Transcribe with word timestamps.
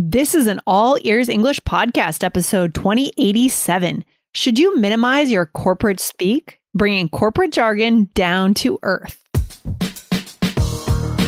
This 0.00 0.32
is 0.32 0.46
an 0.46 0.60
all 0.64 0.96
ears 1.02 1.28
English 1.28 1.58
podcast, 1.62 2.22
episode 2.22 2.72
2087. 2.72 4.04
Should 4.32 4.56
you 4.56 4.76
minimize 4.78 5.28
your 5.28 5.46
corporate 5.46 5.98
speak, 5.98 6.60
bringing 6.72 7.08
corporate 7.08 7.50
jargon 7.50 8.08
down 8.14 8.54
to 8.54 8.78
earth? 8.84 9.20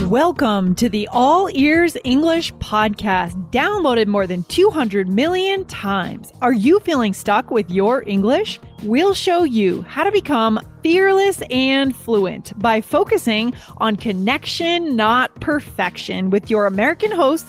Welcome 0.02 0.76
to 0.76 0.88
the 0.88 1.08
All 1.08 1.50
Ears 1.52 1.96
English 2.04 2.52
podcast, 2.54 3.34
downloaded 3.50 4.06
more 4.06 4.28
than 4.28 4.44
200 4.44 5.08
million 5.08 5.64
times. 5.64 6.32
Are 6.40 6.52
you 6.52 6.78
feeling 6.78 7.12
stuck 7.12 7.50
with 7.50 7.68
your 7.72 8.04
English? 8.06 8.60
We'll 8.84 9.14
show 9.14 9.42
you 9.42 9.82
how 9.82 10.04
to 10.04 10.12
become 10.12 10.60
fearless 10.84 11.42
and 11.50 11.94
fluent 11.94 12.56
by 12.56 12.82
focusing 12.82 13.52
on 13.78 13.96
connection, 13.96 14.94
not 14.94 15.34
perfection, 15.40 16.30
with 16.30 16.48
your 16.48 16.66
American 16.66 17.10
host, 17.10 17.48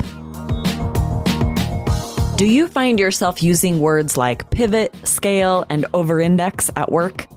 Do 2.41 2.47
you 2.47 2.67
find 2.67 2.99
yourself 2.99 3.43
using 3.43 3.79
words 3.81 4.17
like 4.17 4.49
pivot, 4.49 4.95
scale, 5.07 5.63
and 5.69 5.85
overindex 5.93 6.71
at 6.75 6.91
work? 6.91 7.27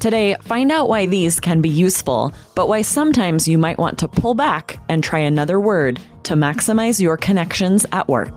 Today, 0.00 0.36
find 0.40 0.72
out 0.72 0.88
why 0.88 1.04
these 1.04 1.38
can 1.38 1.60
be 1.60 1.68
useful, 1.68 2.32
but 2.54 2.66
why 2.66 2.80
sometimes 2.80 3.46
you 3.46 3.58
might 3.58 3.76
want 3.76 3.98
to 3.98 4.08
pull 4.08 4.32
back 4.32 4.78
and 4.88 5.04
try 5.04 5.18
another 5.18 5.60
word 5.60 6.00
to 6.22 6.32
maximize 6.32 6.98
your 6.98 7.18
connections 7.18 7.84
at 7.92 8.08
work. 8.08 8.32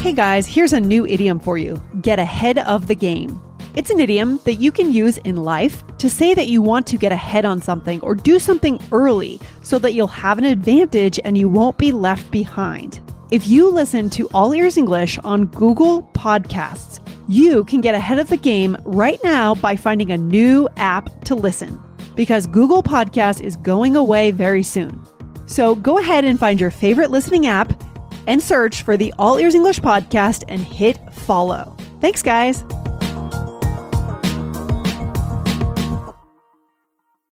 Hey 0.00 0.14
guys, 0.14 0.46
here's 0.46 0.72
a 0.72 0.80
new 0.80 1.04
idiom 1.04 1.38
for 1.38 1.58
you 1.58 1.82
get 2.00 2.18
ahead 2.18 2.56
of 2.60 2.86
the 2.86 2.94
game. 2.94 3.43
It's 3.74 3.90
an 3.90 3.98
idiom 3.98 4.38
that 4.44 4.54
you 4.54 4.70
can 4.70 4.92
use 4.92 5.18
in 5.18 5.36
life 5.36 5.82
to 5.98 6.08
say 6.08 6.32
that 6.34 6.46
you 6.46 6.62
want 6.62 6.86
to 6.86 6.96
get 6.96 7.10
ahead 7.10 7.44
on 7.44 7.60
something 7.60 8.00
or 8.02 8.14
do 8.14 8.38
something 8.38 8.80
early 8.92 9.40
so 9.62 9.80
that 9.80 9.94
you'll 9.94 10.06
have 10.06 10.38
an 10.38 10.44
advantage 10.44 11.18
and 11.24 11.36
you 11.36 11.48
won't 11.48 11.76
be 11.76 11.90
left 11.90 12.30
behind. 12.30 13.00
If 13.32 13.48
you 13.48 13.68
listen 13.68 14.10
to 14.10 14.28
All 14.32 14.54
Ears 14.54 14.76
English 14.76 15.18
on 15.24 15.46
Google 15.46 16.04
Podcasts, 16.14 17.00
you 17.26 17.64
can 17.64 17.80
get 17.80 17.96
ahead 17.96 18.20
of 18.20 18.28
the 18.28 18.36
game 18.36 18.76
right 18.84 19.18
now 19.24 19.56
by 19.56 19.74
finding 19.74 20.12
a 20.12 20.18
new 20.18 20.68
app 20.76 21.24
to 21.24 21.34
listen 21.34 21.82
because 22.14 22.46
Google 22.46 22.82
Podcast 22.82 23.40
is 23.40 23.56
going 23.56 23.96
away 23.96 24.30
very 24.30 24.62
soon. 24.62 25.04
So 25.46 25.74
go 25.74 25.98
ahead 25.98 26.24
and 26.24 26.38
find 26.38 26.60
your 26.60 26.70
favorite 26.70 27.10
listening 27.10 27.46
app 27.46 27.82
and 28.28 28.40
search 28.40 28.82
for 28.82 28.96
the 28.96 29.12
All 29.18 29.38
Ears 29.38 29.56
English 29.56 29.80
podcast 29.80 30.44
and 30.46 30.60
hit 30.60 30.98
follow. 31.12 31.76
Thanks, 32.00 32.22
guys. 32.22 32.62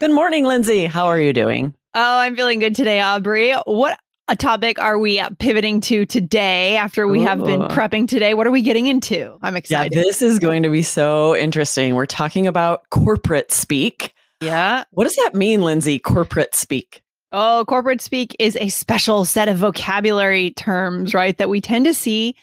Good 0.01 0.13
morning, 0.13 0.47
Lindsay. 0.47 0.87
How 0.87 1.09
are 1.09 1.21
you 1.21 1.35
doing? 1.35 1.75
Oh, 1.93 2.19
I'm 2.21 2.35
feeling 2.35 2.59
good 2.59 2.75
today, 2.75 3.03
Aubrey. 3.03 3.53
What 3.67 3.99
a 4.29 4.35
topic 4.35 4.79
are 4.79 4.99
we 4.99 5.21
uh, 5.21 5.29
pivoting 5.39 5.83
to 5.83 6.07
today 6.07 6.79
after 6.79 7.07
we 7.07 7.21
Ooh. 7.21 7.27
have 7.27 7.45
been 7.45 7.61
prepping 7.65 8.09
today? 8.09 8.33
What 8.33 8.47
are 8.47 8.51
we 8.51 8.63
getting 8.63 8.87
into? 8.87 9.37
I'm 9.43 9.57
excited. 9.57 9.95
Yeah, 9.95 10.03
this 10.03 10.23
is 10.23 10.39
going 10.39 10.63
to 10.63 10.71
be 10.71 10.83
so 10.83 11.37
interesting. 11.37 11.95
We're 11.95 12.07
talking 12.07 12.47
about 12.47 12.89
corporate 12.89 13.53
speak. 13.53 14.15
Yeah. 14.41 14.85
What 14.93 15.05
does 15.05 15.17
that 15.17 15.35
mean, 15.35 15.61
Lindsay? 15.61 15.99
Corporate 15.99 16.55
speak. 16.55 17.03
Oh, 17.33 17.67
corporate 17.69 18.01
speak 18.01 18.35
is 18.39 18.57
a 18.57 18.71
special 18.71 19.27
set 19.27 19.49
of 19.49 19.59
vocabulary 19.59 20.53
terms, 20.53 21.13
right? 21.13 21.37
That 21.37 21.51
we 21.51 21.61
tend 21.61 21.85
to 21.85 21.93
see 21.93 22.35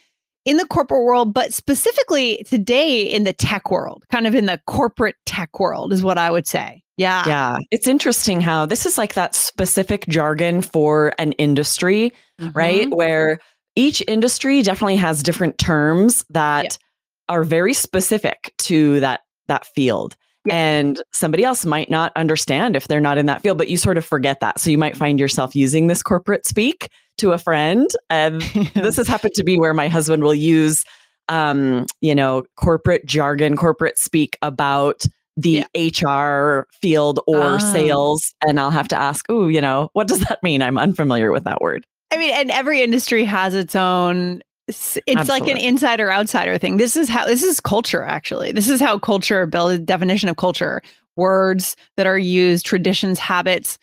in 0.47 0.55
the 0.55 0.65
corporate 0.65 1.03
world, 1.03 1.33
but 1.33 1.53
specifically 1.53 2.41
today 2.47 3.01
in 3.01 3.25
the 3.25 3.33
tech 3.33 3.69
world, 3.69 4.05
kind 4.09 4.25
of 4.25 4.33
in 4.33 4.45
the 4.45 4.61
corporate 4.65 5.17
tech 5.25 5.59
world, 5.59 5.91
is 5.91 6.01
what 6.01 6.17
I 6.17 6.31
would 6.31 6.47
say. 6.47 6.81
Yeah. 6.95 7.27
Yeah. 7.27 7.57
It's 7.69 7.85
interesting 7.85 8.39
how 8.39 8.65
this 8.65 8.85
is 8.85 8.97
like 8.97 9.13
that 9.15 9.35
specific 9.35 10.07
jargon 10.07 10.61
for 10.61 11.13
an 11.19 11.33
industry, 11.33 12.13
mm-hmm. 12.39 12.57
right? 12.57 12.89
Where 12.89 13.39
each 13.75 14.01
industry 14.07 14.61
definitely 14.61 14.95
has 14.95 15.21
different 15.21 15.57
terms 15.57 16.23
that 16.29 16.63
yeah. 16.63 16.69
are 17.27 17.43
very 17.43 17.73
specific 17.73 18.53
to 18.59 19.01
that 19.01 19.19
that 19.49 19.65
field. 19.65 20.15
And 20.49 21.01
somebody 21.11 21.43
else 21.43 21.65
might 21.65 21.89
not 21.89 22.11
understand 22.15 22.75
if 22.75 22.87
they're 22.87 23.01
not 23.01 23.17
in 23.17 23.25
that 23.27 23.41
field, 23.41 23.57
but 23.57 23.67
you 23.67 23.77
sort 23.77 23.97
of 23.97 24.05
forget 24.05 24.39
that. 24.39 24.59
So 24.59 24.69
you 24.69 24.77
might 24.77 24.97
find 24.97 25.19
yourself 25.19 25.55
using 25.55 25.87
this 25.87 26.01
corporate 26.03 26.45
speak 26.45 26.89
to 27.17 27.33
a 27.33 27.37
friend. 27.37 27.87
And 28.09 28.41
this 28.75 28.97
has 28.97 29.07
happened 29.07 29.33
to 29.35 29.43
be 29.43 29.57
where 29.57 29.73
my 29.73 29.87
husband 29.87 30.23
will 30.23 30.35
use, 30.35 30.83
um, 31.29 31.85
you 32.01 32.15
know, 32.15 32.43
corporate 32.55 33.05
jargon, 33.05 33.55
corporate 33.57 33.97
speak 33.97 34.37
about 34.41 35.05
the 35.35 35.65
yeah. 35.73 36.07
HR 36.07 36.67
field 36.81 37.19
or 37.27 37.55
oh. 37.55 37.57
sales. 37.59 38.33
And 38.45 38.59
I'll 38.59 38.71
have 38.71 38.87
to 38.89 38.99
ask, 38.99 39.25
oh, 39.29 39.47
you 39.47 39.61
know, 39.61 39.89
what 39.93 40.07
does 40.07 40.21
that 40.21 40.41
mean? 40.43 40.61
I'm 40.61 40.77
unfamiliar 40.77 41.31
with 41.31 41.43
that 41.43 41.61
word. 41.61 41.85
I 42.11 42.17
mean, 42.17 42.33
and 42.33 42.49
every 42.51 42.81
industry 42.81 43.25
has 43.25 43.53
its 43.53 43.75
own 43.75 44.41
it's 44.67 44.97
Absolutely. 45.07 45.39
like 45.39 45.49
an 45.49 45.57
insider 45.57 46.11
outsider 46.11 46.57
thing. 46.57 46.77
This 46.77 46.95
is 46.95 47.07
how 47.07 47.25
this 47.25 47.43
is 47.43 47.59
culture 47.59 48.03
actually. 48.03 48.51
This 48.51 48.67
is 48.67 48.81
how 48.81 48.99
culture 48.99 49.45
build 49.45 49.85
definition 49.85 50.29
of 50.29 50.37
culture, 50.37 50.81
words 51.15 51.75
that 51.95 52.05
are 52.05 52.17
used, 52.17 52.65
traditions, 52.65 53.17
habits. 53.17 53.77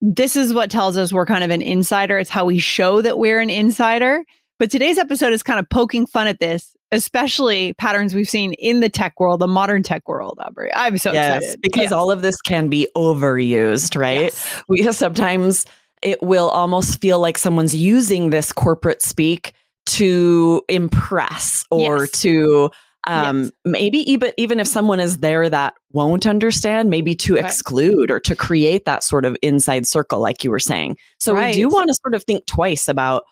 This 0.00 0.36
is 0.36 0.54
what 0.54 0.70
tells 0.70 0.96
us 0.96 1.12
we're 1.12 1.26
kind 1.26 1.42
of 1.42 1.50
an 1.50 1.62
insider. 1.62 2.18
It's 2.18 2.30
how 2.30 2.44
we 2.44 2.58
show 2.58 3.02
that 3.02 3.18
we're 3.18 3.40
an 3.40 3.50
insider. 3.50 4.24
But 4.58 4.70
today's 4.70 4.98
episode 4.98 5.32
is 5.32 5.42
kind 5.42 5.58
of 5.58 5.68
poking 5.68 6.06
fun 6.06 6.26
at 6.26 6.40
this, 6.40 6.76
especially 6.92 7.74
patterns 7.74 8.14
we've 8.14 8.28
seen 8.28 8.54
in 8.54 8.80
the 8.80 8.88
tech 8.88 9.18
world, 9.18 9.40
the 9.40 9.48
modern 9.48 9.82
tech 9.82 10.08
world, 10.08 10.38
Aubrey. 10.40 10.72
I'm 10.74 10.98
so 10.98 11.12
yes, 11.12 11.42
excited. 11.42 11.60
Because 11.62 11.82
yes. 11.82 11.92
all 11.92 12.10
of 12.10 12.22
this 12.22 12.40
can 12.40 12.68
be 12.68 12.88
overused, 12.96 13.98
right? 13.98 14.22
Yes. 14.22 14.62
We 14.68 14.82
sometimes 14.92 15.64
it 16.02 16.22
will 16.22 16.48
almost 16.50 17.00
feel 17.00 17.18
like 17.18 17.38
someone's 17.38 17.74
using 17.74 18.30
this 18.30 18.52
corporate 18.52 19.02
speak 19.02 19.52
to 19.88 20.62
impress 20.68 21.64
or 21.70 22.00
yes. 22.00 22.10
to 22.12 22.70
um 23.06 23.44
yes. 23.44 23.52
maybe 23.64 23.98
even 24.10 24.32
even 24.36 24.60
if 24.60 24.66
someone 24.66 25.00
is 25.00 25.18
there 25.18 25.48
that 25.48 25.74
won't 25.92 26.26
understand 26.26 26.90
maybe 26.90 27.14
to 27.14 27.36
right. 27.36 27.44
exclude 27.44 28.10
or 28.10 28.20
to 28.20 28.36
create 28.36 28.84
that 28.84 29.02
sort 29.02 29.24
of 29.24 29.36
inside 29.40 29.86
circle 29.86 30.20
like 30.20 30.44
you 30.44 30.50
were 30.50 30.58
saying 30.58 30.96
so 31.18 31.32
right. 31.32 31.54
we 31.54 31.62
do 31.62 31.68
want 31.68 31.88
to 31.88 31.94
sort 31.94 32.14
of 32.14 32.22
think 32.24 32.44
twice 32.46 32.86
about 32.86 33.24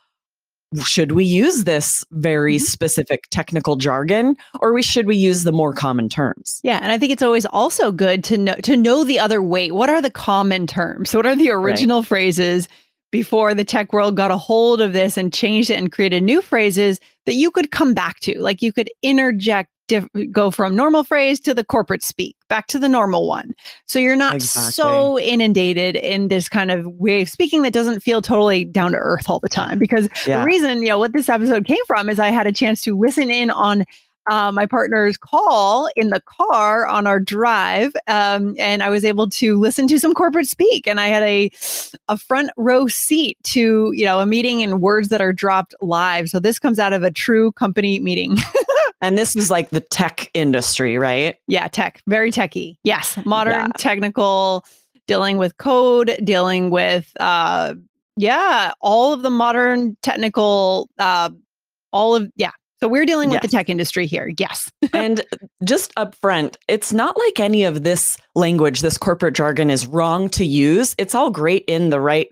should 0.82 1.12
we 1.12 1.24
use 1.24 1.64
this 1.64 2.04
very 2.12 2.56
mm-hmm. 2.56 2.64
specific 2.64 3.24
technical 3.30 3.76
jargon 3.76 4.34
or 4.60 4.72
we 4.72 4.82
should 4.82 5.06
we 5.06 5.16
use 5.16 5.44
the 5.44 5.52
more 5.52 5.74
common 5.74 6.08
terms 6.08 6.60
yeah 6.64 6.78
and 6.82 6.90
i 6.90 6.98
think 6.98 7.12
it's 7.12 7.22
always 7.22 7.46
also 7.46 7.92
good 7.92 8.24
to 8.24 8.38
know 8.38 8.54
to 8.56 8.76
know 8.76 9.04
the 9.04 9.18
other 9.18 9.42
way 9.42 9.70
what 9.70 9.90
are 9.90 10.00
the 10.00 10.10
common 10.10 10.66
terms 10.66 11.14
what 11.14 11.26
are 11.26 11.36
the 11.36 11.50
original 11.50 12.00
right. 12.00 12.08
phrases 12.08 12.66
before 13.10 13.54
the 13.54 13.64
tech 13.64 13.92
world 13.92 14.16
got 14.16 14.30
a 14.30 14.36
hold 14.36 14.80
of 14.80 14.92
this 14.92 15.16
and 15.16 15.32
changed 15.32 15.70
it 15.70 15.78
and 15.78 15.92
created 15.92 16.22
new 16.22 16.42
phrases 16.42 16.98
that 17.24 17.34
you 17.34 17.50
could 17.50 17.70
come 17.70 17.94
back 17.94 18.20
to. 18.20 18.38
Like 18.40 18.62
you 18.62 18.72
could 18.72 18.90
interject, 19.02 19.70
diff- 19.88 20.08
go 20.30 20.50
from 20.50 20.74
normal 20.74 21.04
phrase 21.04 21.40
to 21.40 21.54
the 21.54 21.64
corporate 21.64 22.02
speak, 22.02 22.36
back 22.48 22.66
to 22.68 22.78
the 22.78 22.88
normal 22.88 23.26
one. 23.26 23.54
So 23.86 23.98
you're 23.98 24.16
not 24.16 24.36
exactly. 24.36 24.72
so 24.72 25.18
inundated 25.18 25.96
in 25.96 26.28
this 26.28 26.48
kind 26.48 26.70
of 26.70 26.86
way 26.86 27.22
of 27.22 27.28
speaking 27.28 27.62
that 27.62 27.72
doesn't 27.72 28.00
feel 28.00 28.22
totally 28.22 28.64
down 28.64 28.92
to 28.92 28.98
earth 28.98 29.30
all 29.30 29.40
the 29.40 29.48
time. 29.48 29.78
Because 29.78 30.08
yeah. 30.26 30.40
the 30.40 30.44
reason, 30.44 30.82
you 30.82 30.88
know, 30.88 30.98
what 30.98 31.12
this 31.12 31.28
episode 31.28 31.66
came 31.66 31.84
from 31.86 32.08
is 32.08 32.18
I 32.18 32.30
had 32.30 32.46
a 32.46 32.52
chance 32.52 32.82
to 32.82 32.98
listen 32.98 33.30
in 33.30 33.50
on 33.50 33.84
uh, 34.28 34.52
my 34.52 34.66
partner's 34.66 35.16
call 35.16 35.88
in 35.96 36.10
the 36.10 36.20
car 36.22 36.86
on 36.86 37.06
our 37.06 37.20
drive, 37.20 37.92
um, 38.06 38.54
and 38.58 38.82
I 38.82 38.90
was 38.90 39.04
able 39.04 39.28
to 39.30 39.58
listen 39.58 39.86
to 39.88 39.98
some 39.98 40.14
corporate 40.14 40.48
speak, 40.48 40.86
and 40.86 41.00
I 41.00 41.08
had 41.08 41.22
a 41.22 41.50
a 42.08 42.16
front 42.16 42.50
row 42.56 42.86
seat 42.86 43.38
to 43.44 43.92
you 43.94 44.04
know 44.04 44.20
a 44.20 44.26
meeting 44.26 44.62
and 44.62 44.80
words 44.80 45.08
that 45.08 45.20
are 45.20 45.32
dropped 45.32 45.74
live. 45.80 46.28
So 46.28 46.40
this 46.40 46.58
comes 46.58 46.78
out 46.78 46.92
of 46.92 47.02
a 47.02 47.10
true 47.10 47.52
company 47.52 47.98
meeting. 47.98 48.36
and 49.00 49.16
this 49.16 49.36
is 49.36 49.50
like 49.50 49.70
the 49.70 49.80
tech 49.80 50.30
industry, 50.34 50.98
right? 50.98 51.36
Yeah, 51.46 51.68
tech, 51.68 52.02
very 52.06 52.30
techy. 52.30 52.78
Yes, 52.82 53.18
modern, 53.24 53.54
yeah. 53.54 53.68
technical, 53.78 54.64
dealing 55.06 55.38
with 55.38 55.56
code, 55.58 56.18
dealing 56.24 56.70
with 56.70 57.12
uh, 57.20 57.74
yeah, 58.16 58.72
all 58.80 59.12
of 59.12 59.22
the 59.22 59.30
modern 59.30 59.96
technical, 60.02 60.88
uh, 60.98 61.30
all 61.92 62.16
of 62.16 62.30
yeah, 62.36 62.52
so 62.80 62.88
we're 62.88 63.06
dealing 63.06 63.30
with 63.30 63.36
yes. 63.36 63.50
the 63.50 63.56
tech 63.56 63.70
industry 63.70 64.06
here. 64.06 64.32
Yes. 64.38 64.70
and 64.92 65.24
just 65.64 65.94
upfront, 65.94 66.56
it's 66.68 66.92
not 66.92 67.16
like 67.16 67.40
any 67.40 67.64
of 67.64 67.84
this 67.84 68.18
language, 68.34 68.80
this 68.80 68.98
corporate 68.98 69.34
jargon 69.34 69.70
is 69.70 69.86
wrong 69.86 70.28
to 70.30 70.44
use. 70.44 70.94
It's 70.98 71.14
all 71.14 71.30
great 71.30 71.64
in 71.66 71.90
the 71.90 72.00
right 72.00 72.28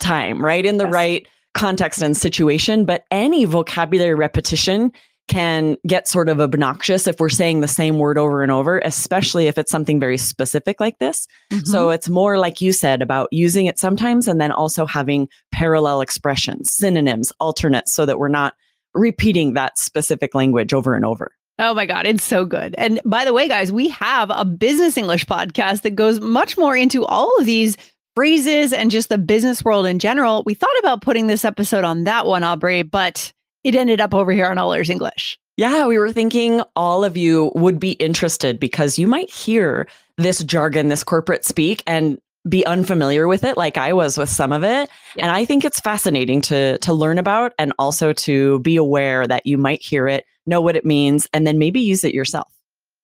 time, 0.00 0.44
right? 0.44 0.64
In 0.64 0.78
the 0.78 0.84
Yes. 0.84 0.92
right 0.92 1.26
context 1.54 2.02
and 2.02 2.16
situation. 2.16 2.84
But 2.84 3.04
any 3.10 3.44
vocabulary 3.44 4.14
repetition 4.14 4.92
can 5.28 5.76
get 5.86 6.08
sort 6.08 6.28
of 6.28 6.40
obnoxious 6.40 7.06
if 7.06 7.20
we're 7.20 7.28
saying 7.28 7.60
the 7.60 7.68
same 7.68 7.98
word 7.98 8.16
over 8.16 8.42
and 8.42 8.50
over, 8.50 8.78
especially 8.80 9.46
if 9.46 9.58
it's 9.58 9.70
something 9.70 10.00
very 10.00 10.16
specific 10.16 10.80
like 10.80 10.98
this. 10.98 11.26
Mm-hmm. 11.52 11.66
So 11.66 11.90
it's 11.90 12.08
more 12.08 12.38
like 12.38 12.60
you 12.60 12.72
said 12.72 13.02
about 13.02 13.28
using 13.30 13.66
it 13.66 13.78
sometimes 13.78 14.26
and 14.26 14.40
then 14.40 14.50
also 14.50 14.86
having 14.86 15.28
parallel 15.52 16.00
expressions, 16.00 16.72
synonyms, 16.72 17.30
alternates, 17.40 17.94
so 17.94 18.06
that 18.06 18.18
we're 18.18 18.28
not 18.28 18.54
repeating 18.98 19.54
that 19.54 19.78
specific 19.78 20.34
language 20.34 20.72
over 20.72 20.94
and 20.94 21.04
over. 21.04 21.32
Oh 21.58 21.74
my 21.74 21.86
God, 21.86 22.06
it's 22.06 22.24
so 22.24 22.44
good. 22.44 22.74
And 22.78 23.00
by 23.04 23.24
the 23.24 23.32
way, 23.32 23.48
guys, 23.48 23.72
we 23.72 23.88
have 23.88 24.30
a 24.32 24.44
business 24.44 24.96
English 24.96 25.26
podcast 25.26 25.82
that 25.82 25.96
goes 25.96 26.20
much 26.20 26.56
more 26.56 26.76
into 26.76 27.04
all 27.04 27.36
of 27.38 27.46
these 27.46 27.76
phrases 28.14 28.72
and 28.72 28.90
just 28.90 29.08
the 29.08 29.18
business 29.18 29.64
world 29.64 29.86
in 29.86 29.98
general. 29.98 30.42
We 30.46 30.54
thought 30.54 30.78
about 30.80 31.02
putting 31.02 31.26
this 31.26 31.44
episode 31.44 31.84
on 31.84 32.04
that 32.04 32.26
one, 32.26 32.44
Aubrey, 32.44 32.82
but 32.82 33.32
it 33.64 33.74
ended 33.74 34.00
up 34.00 34.14
over 34.14 34.30
here 34.30 34.46
on 34.46 34.58
All 34.58 34.72
Ears 34.72 34.90
English. 34.90 35.38
Yeah, 35.56 35.88
we 35.88 35.98
were 35.98 36.12
thinking 36.12 36.62
all 36.76 37.04
of 37.04 37.16
you 37.16 37.50
would 37.56 37.80
be 37.80 37.92
interested 37.92 38.60
because 38.60 38.96
you 38.96 39.08
might 39.08 39.28
hear 39.28 39.88
this 40.16 40.44
jargon, 40.44 40.88
this 40.88 41.02
corporate 41.02 41.44
speak, 41.44 41.82
and 41.86 42.20
be 42.48 42.64
unfamiliar 42.66 43.28
with 43.28 43.44
it 43.44 43.56
like 43.56 43.76
I 43.76 43.92
was 43.92 44.16
with 44.16 44.28
some 44.28 44.52
of 44.52 44.64
it. 44.64 44.88
And 45.18 45.30
I 45.30 45.44
think 45.44 45.64
it's 45.64 45.80
fascinating 45.80 46.40
to 46.42 46.78
to 46.78 46.92
learn 46.92 47.18
about 47.18 47.52
and 47.58 47.72
also 47.78 48.12
to 48.12 48.58
be 48.60 48.76
aware 48.76 49.26
that 49.26 49.46
you 49.46 49.58
might 49.58 49.82
hear 49.82 50.08
it, 50.08 50.24
know 50.46 50.60
what 50.60 50.76
it 50.76 50.84
means, 50.84 51.28
and 51.32 51.46
then 51.46 51.58
maybe 51.58 51.80
use 51.80 52.04
it 52.04 52.14
yourself. 52.14 52.52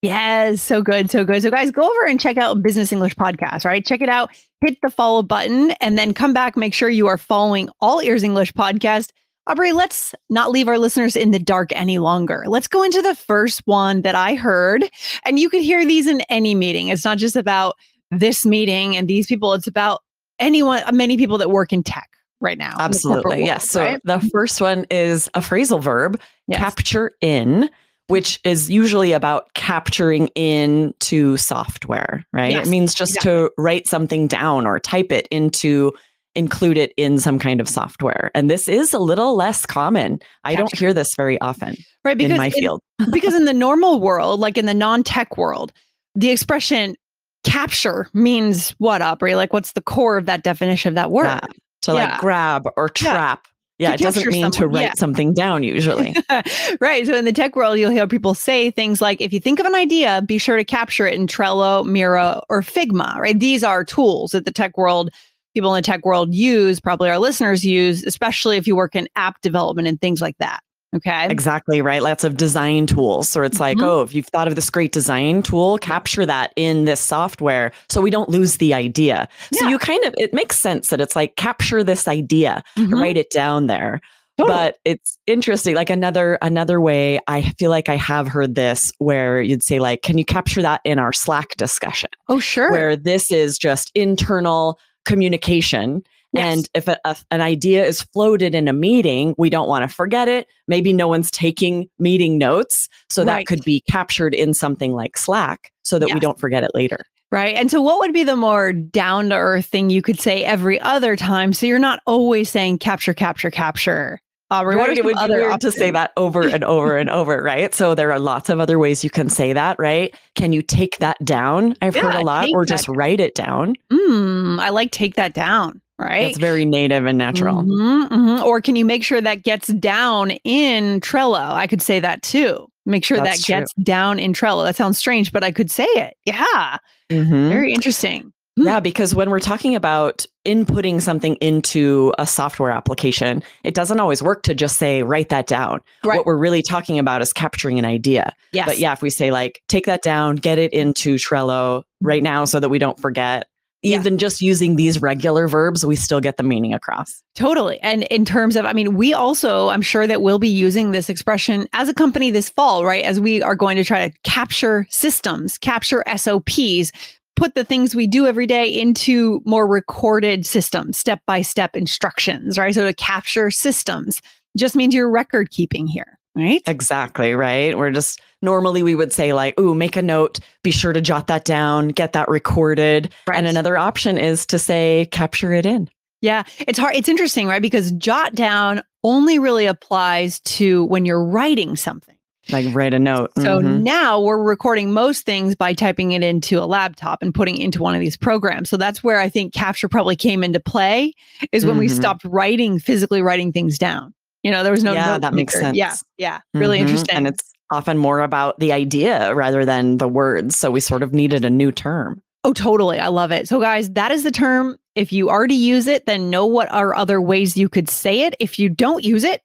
Yes, 0.01 0.61
so 0.61 0.83
good, 0.83 1.09
so 1.09 1.23
good. 1.23 1.41
So, 1.41 1.49
guys, 1.49 1.71
go 1.71 1.81
over 1.81 2.05
and 2.05 2.19
check 2.19 2.37
out 2.37 2.61
Business 2.61 2.91
English 2.91 3.15
Podcast, 3.15 3.65
right? 3.65 3.83
Check 3.83 4.01
it 4.01 4.09
out, 4.09 4.29
hit 4.61 4.77
the 4.83 4.91
follow 4.91 5.23
button, 5.23 5.71
and 5.81 5.97
then 5.97 6.13
come 6.13 6.31
back. 6.31 6.55
Make 6.55 6.75
sure 6.75 6.89
you 6.89 7.07
are 7.07 7.17
following 7.17 7.69
All 7.81 8.01
Ears 8.01 8.21
English 8.21 8.53
Podcast. 8.53 9.09
Aubrey, 9.47 9.73
let's 9.73 10.13
not 10.29 10.51
leave 10.51 10.67
our 10.67 10.77
listeners 10.79 11.15
in 11.15 11.31
the 11.31 11.39
dark 11.39 11.71
any 11.73 11.97
longer. 11.99 12.43
Let's 12.47 12.67
go 12.67 12.83
into 12.83 13.01
the 13.01 13.15
first 13.15 13.61
one 13.65 14.01
that 14.01 14.15
I 14.15 14.35
heard. 14.35 14.89
And 15.23 15.39
you 15.39 15.49
could 15.49 15.61
hear 15.61 15.85
these 15.85 16.07
in 16.07 16.21
any 16.29 16.55
meeting. 16.55 16.89
It's 16.89 17.05
not 17.05 17.17
just 17.17 17.35
about 17.35 17.75
this 18.19 18.45
meeting 18.45 18.95
and 18.97 19.07
these 19.07 19.27
people, 19.27 19.53
it's 19.53 19.67
about 19.67 20.01
anyone, 20.39 20.83
many 20.95 21.17
people 21.17 21.37
that 21.37 21.49
work 21.51 21.71
in 21.73 21.83
tech 21.83 22.09
right 22.41 22.57
now. 22.57 22.71
in 22.71 22.71
the 22.71 22.77
corporate 22.77 22.95
Absolutely. 22.95 23.35
world, 23.37 23.45
Yes. 23.47 23.69
So 23.69 23.81
right? 23.81 24.01
the 24.03 24.19
first 24.31 24.61
one 24.61 24.85
is 24.91 25.27
a 25.33 25.39
phrasal 25.39 25.81
verb, 25.81 26.19
Yes. 26.47 26.59
capture 26.59 27.11
in, 27.21 27.69
which 28.07 28.39
is 28.43 28.69
usually 28.69 29.13
about 29.13 29.51
capturing 29.55 30.27
into 30.35 31.37
software, 31.37 32.23
right? 32.33 32.51
Yes, 32.51 32.67
it 32.67 32.69
means 32.69 32.93
just 32.93 33.19
to 33.21 33.49
write 33.57 33.87
something 33.87 34.27
down 34.27 34.67
or 34.67 34.79
type 34.79 35.11
it 35.11 35.27
into 35.31 35.93
include 36.35 36.77
it 36.77 36.93
in 36.97 37.17
some 37.17 37.39
kind 37.39 37.61
of 37.61 37.69
software. 37.69 38.29
And 38.35 38.51
this 38.51 38.67
is 38.67 38.93
a 38.93 38.99
little 38.99 39.35
less 39.37 39.65
common. 39.65 40.19
I 40.43 40.55
don't 40.55 40.77
hear 40.77 40.93
this 40.93 41.15
very 41.15 41.39
often 41.39 41.77
right. 42.03 42.17
Because 42.17 42.31
in 42.31 42.37
my 42.37 42.47
in- 42.47 42.51
field. 42.51 42.81
because 43.09 43.33
in 43.33 43.45
the 43.45 43.53
normal 43.53 44.01
world, 44.01 44.41
like 44.41 44.57
in 44.57 44.65
the 44.65 44.73
non-tech 44.73 45.37
world, 45.37 45.71
the 46.13 46.29
expression 46.31 46.95
capture 47.45 48.09
means 48.13 48.71
what, 48.79 49.01
Aubrey? 49.01 49.35
Like 49.35 49.53
what's 49.53 49.71
the 49.71 49.81
core 49.81 50.17
of 50.17 50.25
that 50.25 50.43
definition 50.43 50.89
of 50.89 50.95
that 50.95 51.11
word? 51.11 51.25
Yeah. 51.25 51.39
To 51.83 51.93
Yeah. 51.93 52.11
like 52.11 52.19
grab 52.19 52.67
or 52.75 52.89
trap. 52.89 53.47
Yeah, 53.77 53.91
it 53.93 53.99
doesn't 53.99 54.31
mean 54.31 54.51
to 54.51 54.67
write 54.67 54.81
yeah. 54.81 54.93
something 54.93 55.33
down 55.33 55.61
usually. 55.61 56.15
right. 56.79 57.05
So 57.05 57.13
in 57.13 57.25
the 57.25 57.33
tech 57.33 57.57
world, 57.57 57.77
you'll 57.77 57.91
hear 57.91 58.07
people 58.07 58.33
say 58.33 58.71
things 58.71 59.01
like, 59.01 59.19
if 59.19 59.33
you 59.33 59.41
think 59.41 59.59
of 59.59 59.65
an 59.65 59.75
idea, 59.75 60.21
be 60.25 60.37
sure 60.37 60.55
to 60.55 60.63
capture 60.63 61.05
it 61.05 61.13
in 61.13 61.27
Trello, 61.27 61.85
Miro, 61.85 62.41
or 62.49 62.61
Figma, 62.61 63.17
right? 63.17 63.37
These 63.37 63.65
are 63.65 63.83
tools 63.83 64.31
that 64.31 64.45
the 64.45 64.51
tech 64.51 64.77
world, 64.77 65.09
people 65.53 65.75
in 65.75 65.79
the 65.79 65.85
tech 65.85 66.05
world 66.05 66.33
use, 66.33 66.79
probably 66.79 67.09
our 67.09 67.19
listeners 67.19 67.65
use, 67.65 68.05
especially 68.05 68.55
if 68.55 68.65
you 68.65 68.77
work 68.77 68.95
in 68.95 69.09
app 69.17 69.41
development 69.41 69.89
and 69.89 69.99
things 69.99 70.21
like 70.21 70.37
that. 70.37 70.61
Okay. 70.95 71.27
Exactly 71.29 71.81
right. 71.81 72.01
Lots 72.01 72.23
of 72.23 72.37
design 72.37 72.87
tools. 72.87 73.27
So 73.29 73.41
it's 73.43 73.59
like, 73.59 73.77
Mhm. 73.77 73.83
oh, 73.83 74.01
if 74.01 74.13
you've 74.15 74.27
thought 74.27 74.47
of 74.47 74.55
this 74.55 74.69
great 74.69 74.91
design 74.91 75.43
tool, 75.43 75.77
capture 75.79 76.25
that 76.25 76.51
in 76.55 76.85
this 76.85 76.99
software 77.01 77.71
so 77.89 78.01
we 78.01 78.09
don't 78.09 78.29
lose 78.29 78.57
the 78.57 78.73
idea. 78.73 79.27
So 79.53 79.67
you 79.67 79.77
kind 79.77 80.03
of, 80.05 80.13
it 80.17 80.33
makes 80.33 80.57
sense 80.57 80.87
that 80.89 81.01
it's 81.01 81.15
like 81.15 81.35
capture 81.35 81.83
this 81.83 82.07
idea, 82.07 82.63
Mhm. 82.77 82.99
write 83.01 83.17
it 83.17 83.29
down 83.29 83.67
there. 83.67 83.99
Totally. 84.37 84.53
But 84.57 84.77
it's 84.83 85.17
interesting. 85.27 85.75
Like 85.75 85.89
another 85.89 86.37
another 86.41 86.81
way, 86.81 87.19
I 87.27 87.53
feel 87.57 87.69
like 87.71 87.87
I 87.87 87.95
have 87.95 88.27
heard 88.27 88.55
this 88.55 88.91
where 88.97 89.41
you'd 89.41 89.63
say 89.63 89.79
like, 89.79 90.01
can 90.01 90.17
you 90.17 90.25
capture 90.25 90.61
that 90.61 90.81
in 90.83 90.99
our 90.99 91.13
Slack 91.13 91.55
discussion? 91.55 92.09
oh, 92.27 92.39
sure. 92.39 92.69
Where 92.71 92.95
this 92.97 93.31
is 93.31 93.57
just 93.57 93.91
internal 93.95 94.77
communication. 95.05 96.03
Yes. 96.35 96.57
And 96.57 96.69
if 96.73 96.87
a, 96.87 96.97
a- 97.05 97.15
an 97.31 97.41
idea 97.41 97.85
is 97.85 98.01
floated 98.01 98.53
in 98.55 98.67
a 98.67 98.73
meeting, 98.73 99.35
we 99.37 99.49
don't 99.49 99.67
want 99.67 99.89
to 99.89 99.93
forget 99.95 100.27
it. 100.27 100.47
Maybe 100.67 100.93
no 100.93 101.07
one's 101.07 101.31
taking 101.31 101.87
meeting 101.99 102.37
notes. 102.37 102.87
So 103.09 103.23
Right. 103.23 103.39
that 103.39 103.45
could 103.47 103.63
be 103.63 103.81
captured 103.89 104.33
in 104.33 104.53
something 104.53 104.93
like 104.93 105.17
Slack 105.17 105.71
so 105.83 105.99
that 105.99 106.13
we 106.13 106.19
don't 106.19 106.39
forget 106.39 106.63
it 106.63 106.71
later. 106.73 106.99
Right. 107.31 107.55
And 107.55 107.69
so, 107.71 107.81
what 107.81 107.99
would 107.99 108.13
be 108.13 108.23
the 108.23 108.35
more 108.35 108.71
down 108.71 109.29
to 109.29 109.35
earth 109.35 109.65
thing 109.65 109.89
you 109.89 110.01
could 110.01 110.19
say 110.19 110.43
every 110.45 110.79
other 110.81 111.15
time? 111.15 111.53
So 111.53 111.65
you're 111.65 111.79
not 111.79 111.99
always 112.05 112.49
saying 112.49 112.77
capture, 112.79 113.13
capture, 113.13 113.51
capture. 113.51 114.19
Aubrey, 114.51 114.75
what 114.75 114.83
are 114.85 114.89
Right? 114.89 114.97
It 114.99 115.01
some 115.01 115.05
would 115.07 115.27
be 115.27 115.33
weird 115.33 115.59
to 115.61 115.71
say 115.71 115.89
that 115.89 116.11
over 116.17 116.47
and 116.47 116.63
over 116.63 116.95
and 116.97 117.09
over, 117.09 117.41
right? 117.41 117.73
So 117.73 117.95
there 117.95 118.11
are 118.11 118.19
lots 118.19 118.47
of 118.51 118.59
other 118.59 118.77
ways 118.77 119.03
you 119.03 119.09
can 119.09 119.27
say 119.27 119.53
that, 119.53 119.75
right? 119.79 120.15
Can 120.35 120.53
you 120.53 120.61
take 120.61 120.99
that 120.99 121.17
down? 121.25 121.75
I've 121.81 121.95
heard 121.95 122.13
a 122.13 122.21
lot, 122.21 122.49
or 122.53 122.63
just 122.63 122.87
write 122.87 123.19
it 123.19 123.33
down. 123.33 123.73
Mm, 123.91 124.59
I 124.59 124.69
like 124.69 124.91
take 124.91 125.15
that 125.15 125.33
down. 125.33 125.81
Right. 125.97 126.25
That's 126.27 126.37
very 126.37 126.65
native 126.65 127.05
and 127.05 127.17
natural. 127.17 127.63
Mhm, 127.63 128.09
mhm. 128.09 128.43
Or 128.43 128.59
can 128.59 128.75
you 128.75 128.83
make 128.83 129.03
sure 129.03 129.21
that 129.21 129.43
gets 129.43 129.67
down 129.67 130.31
in 130.43 130.99
Trello? 130.99 131.51
I 131.53 131.67
could 131.67 131.81
say 131.81 131.99
that 132.01 132.21
too. 132.21 132.67
Make 132.85 133.05
sure 133.05 133.17
That's 133.17 133.39
that 133.39 133.45
true. 133.45 133.61
gets 133.61 133.73
down 133.75 134.19
in 134.19 134.33
Trello. 134.33 134.65
That 134.65 134.75
sounds 134.75 134.97
strange, 134.97 135.31
but 135.31 135.43
I 135.43 135.51
could 135.51 135.71
say 135.71 135.85
it. 135.85 136.15
Yeah. 136.25 136.77
Mhm. 137.09 137.49
Very 137.49 137.73
interesting. 137.73 138.31
Hmm. 138.57 138.65
Yeah, 138.67 138.79
because 138.79 139.13
when 139.15 139.29
we're 139.29 139.39
talking 139.39 139.75
about 139.75 140.25
inputting 140.45 141.01
something 141.01 141.35
into 141.35 142.13
a 142.19 142.25
software 142.27 142.71
application, 142.71 143.43
it 143.63 143.73
doesn't 143.73 143.99
always 143.99 144.21
work 144.23 144.43
to 144.43 144.53
just 144.53 144.77
say, 144.77 145.01
write 145.03 145.29
that 145.29 145.47
down. 145.47 145.79
Right. 146.03 146.17
What 146.17 146.25
we're 146.25 146.37
really 146.37 146.61
talking 146.61 146.97
about 146.99 147.21
is 147.21 147.33
capturing 147.33 147.79
an 147.79 147.85
idea. 147.85 148.33
Yes. 148.53 148.65
But 148.67 148.79
yeah, 148.79 148.93
if 148.93 149.01
we 149.01 149.09
say, 149.09 149.31
like, 149.31 149.61
take 149.67 149.85
that 149.87 150.03
down, 150.03 150.35
get 150.37 150.57
it 150.57 150.71
into 150.71 151.15
Trello 151.15 151.83
right 152.01 152.23
now 152.23 152.45
so 152.45 152.59
that 152.59 152.69
we 152.69 152.79
don't 152.79 152.99
forget, 152.99 153.47
Yeah. 153.85 153.99
even 153.99 154.17
just 154.17 154.41
using 154.41 154.75
these 154.75 155.01
regular 155.01 155.47
verbs, 155.47 155.85
we 155.85 155.95
still 155.95 156.19
get 156.19 156.37
the 156.37 156.43
meaning 156.43 156.73
across. 156.73 157.21
Totally. 157.35 157.79
And 157.81 158.03
in 158.03 158.25
terms 158.25 158.55
of, 158.55 158.65
I 158.65 158.73
mean, 158.73 158.95
we 158.95 159.13
also, 159.13 159.69
I'm 159.69 159.81
sure 159.81 160.07
that 160.07 160.21
we'll 160.21 160.39
be 160.39 160.49
using 160.49 160.91
this 160.91 161.09
expression 161.09 161.67
as 161.73 161.87
a 161.87 161.93
company 161.93 162.31
this 162.31 162.49
fall, 162.49 162.85
right? 162.85 163.03
As 163.03 163.19
we 163.19 163.41
are 163.41 163.55
going 163.55 163.77
to 163.77 163.83
try 163.83 164.09
to 164.09 164.17
capture 164.23 164.87
systems, 164.89 165.57
capture 165.57 166.03
SOPs, 166.15 166.91
put 167.35 167.55
the 167.55 167.63
things 167.63 167.95
we 167.95 168.07
do 168.07 168.25
every 168.25 168.47
day 168.47 168.67
into 168.67 169.41
more 169.45 169.67
recorded 169.67 170.45
systems, 170.45 170.97
step 170.97 171.21
by 171.27 171.41
step 171.41 171.75
instructions, 171.75 172.57
right? 172.57 172.73
So 172.73 172.85
to 172.85 172.93
capture 172.93 173.51
systems 173.51 174.21
just 174.57 174.75
means 174.75 174.95
you're 174.95 175.11
record 175.11 175.51
keeping 175.51 175.85
here, 175.85 176.17
right? 176.35 176.61
Exactly, 176.65 177.33
right? 177.33 177.77
We're 177.77 177.91
just 177.91 178.21
normally 178.41 178.83
we 178.83 178.95
would 178.95 179.13
say, 179.13 179.33
like, 179.33 179.59
ooh, 179.59 179.73
make 179.73 179.95
a 179.95 180.01
note, 180.01 180.39
be 180.63 180.71
sure 180.71 180.93
to 180.93 181.01
jot 181.01 181.27
that 181.27 181.45
down, 181.45 181.89
get 181.89 182.13
that 182.13 182.27
recorded. 182.27 183.13
Right. 183.27 183.37
And 183.37 183.47
another 183.47 183.77
option 183.77 184.17
is 184.17 184.45
to 184.47 184.59
say, 184.59 185.07
capture 185.11 185.53
it 185.53 185.65
in. 185.65 185.89
Yeah, 186.21 186.43
it's 186.59 186.79
hard. 186.79 186.95
It's 186.95 187.09
interesting, 187.09 187.47
right? 187.47 187.61
Because 187.61 187.91
jot 187.93 188.33
down 188.33 188.81
only 189.03 189.37
really 189.37 189.65
applies 189.65 190.39
to 190.41 190.85
when 190.85 191.05
you're 191.05 191.23
writing 191.23 191.75
something. 191.75 192.15
Like, 192.49 192.65
write 192.75 192.93
a 192.93 192.99
note. 192.99 193.31
So 193.37 193.59
Mhm. 193.59 193.81
now 193.81 194.21
we're 194.21 194.41
recording 194.41 194.91
most 194.93 195.25
things 195.25 195.55
by 195.55 195.73
typing 195.73 196.11
it 196.11 196.21
into 196.21 196.59
a 196.59 196.65
laptop 196.65 197.23
and 197.23 197.33
putting 197.33 197.57
it 197.57 197.63
into 197.63 197.81
one 197.81 197.95
of 197.95 198.01
these 198.01 198.15
programs. 198.15 198.69
So 198.69 198.77
that's 198.77 199.03
where 199.03 199.19
I 199.19 199.29
think 199.29 199.51
capture 199.53 199.89
probably 199.89 200.15
came 200.15 200.43
into 200.43 200.59
play 200.59 201.13
is 201.51 201.65
when 201.65 201.77
we 201.77 201.87
Mhm. 201.87 201.95
stopped 201.95 202.23
writing, 202.23 202.77
physically 202.77 203.23
writing 203.23 203.51
things 203.51 203.79
down. 203.79 204.13
You 204.43 204.51
know, 204.51 204.61
there 204.61 204.71
was 204.71 204.83
no 204.83 204.93
Yeah, 204.93 205.17
that 205.17 205.33
makes 205.33 205.55
sense. 205.59 205.75
Yeah, 205.75 205.95
yeah, 206.19 206.39
really 206.53 206.77
Mhm. 206.77 206.81
interesting. 206.81 207.15
And 207.15 207.27
it's 207.27 207.51
often 207.71 207.97
more 207.97 208.19
about 208.19 208.59
the 208.59 208.71
idea 208.71 209.33
rather 209.33 209.65
than 209.65 209.97
the 209.97 210.07
words. 210.07 210.57
So 210.57 210.71
we 210.71 210.79
sort 210.79 211.03
of 211.03 211.13
needed 211.13 211.45
a 211.45 211.49
new 211.49 211.71
term. 211.71 212.21
Oh, 212.43 212.53
totally. 212.53 212.99
I 212.99 213.07
love 213.07 213.31
it. 213.31 213.47
So, 213.47 213.59
guys, 213.59 213.89
that 213.93 214.11
is 214.11 214.23
the 214.23 214.31
term. 214.31 214.77
If 214.93 215.11
you 215.11 215.29
already 215.29 215.55
use 215.55 215.87
it, 215.87 216.05
then 216.05 216.29
know 216.29 216.45
what 216.45 216.71
are 216.71 216.93
other 216.93 217.19
ways 217.19 217.57
you 217.57 217.67
could 217.67 217.89
say 217.89 218.21
it. 218.21 218.35
If 218.39 218.59
you 218.59 218.69
don't 218.69 219.03
use 219.03 219.23
it, 219.23 219.41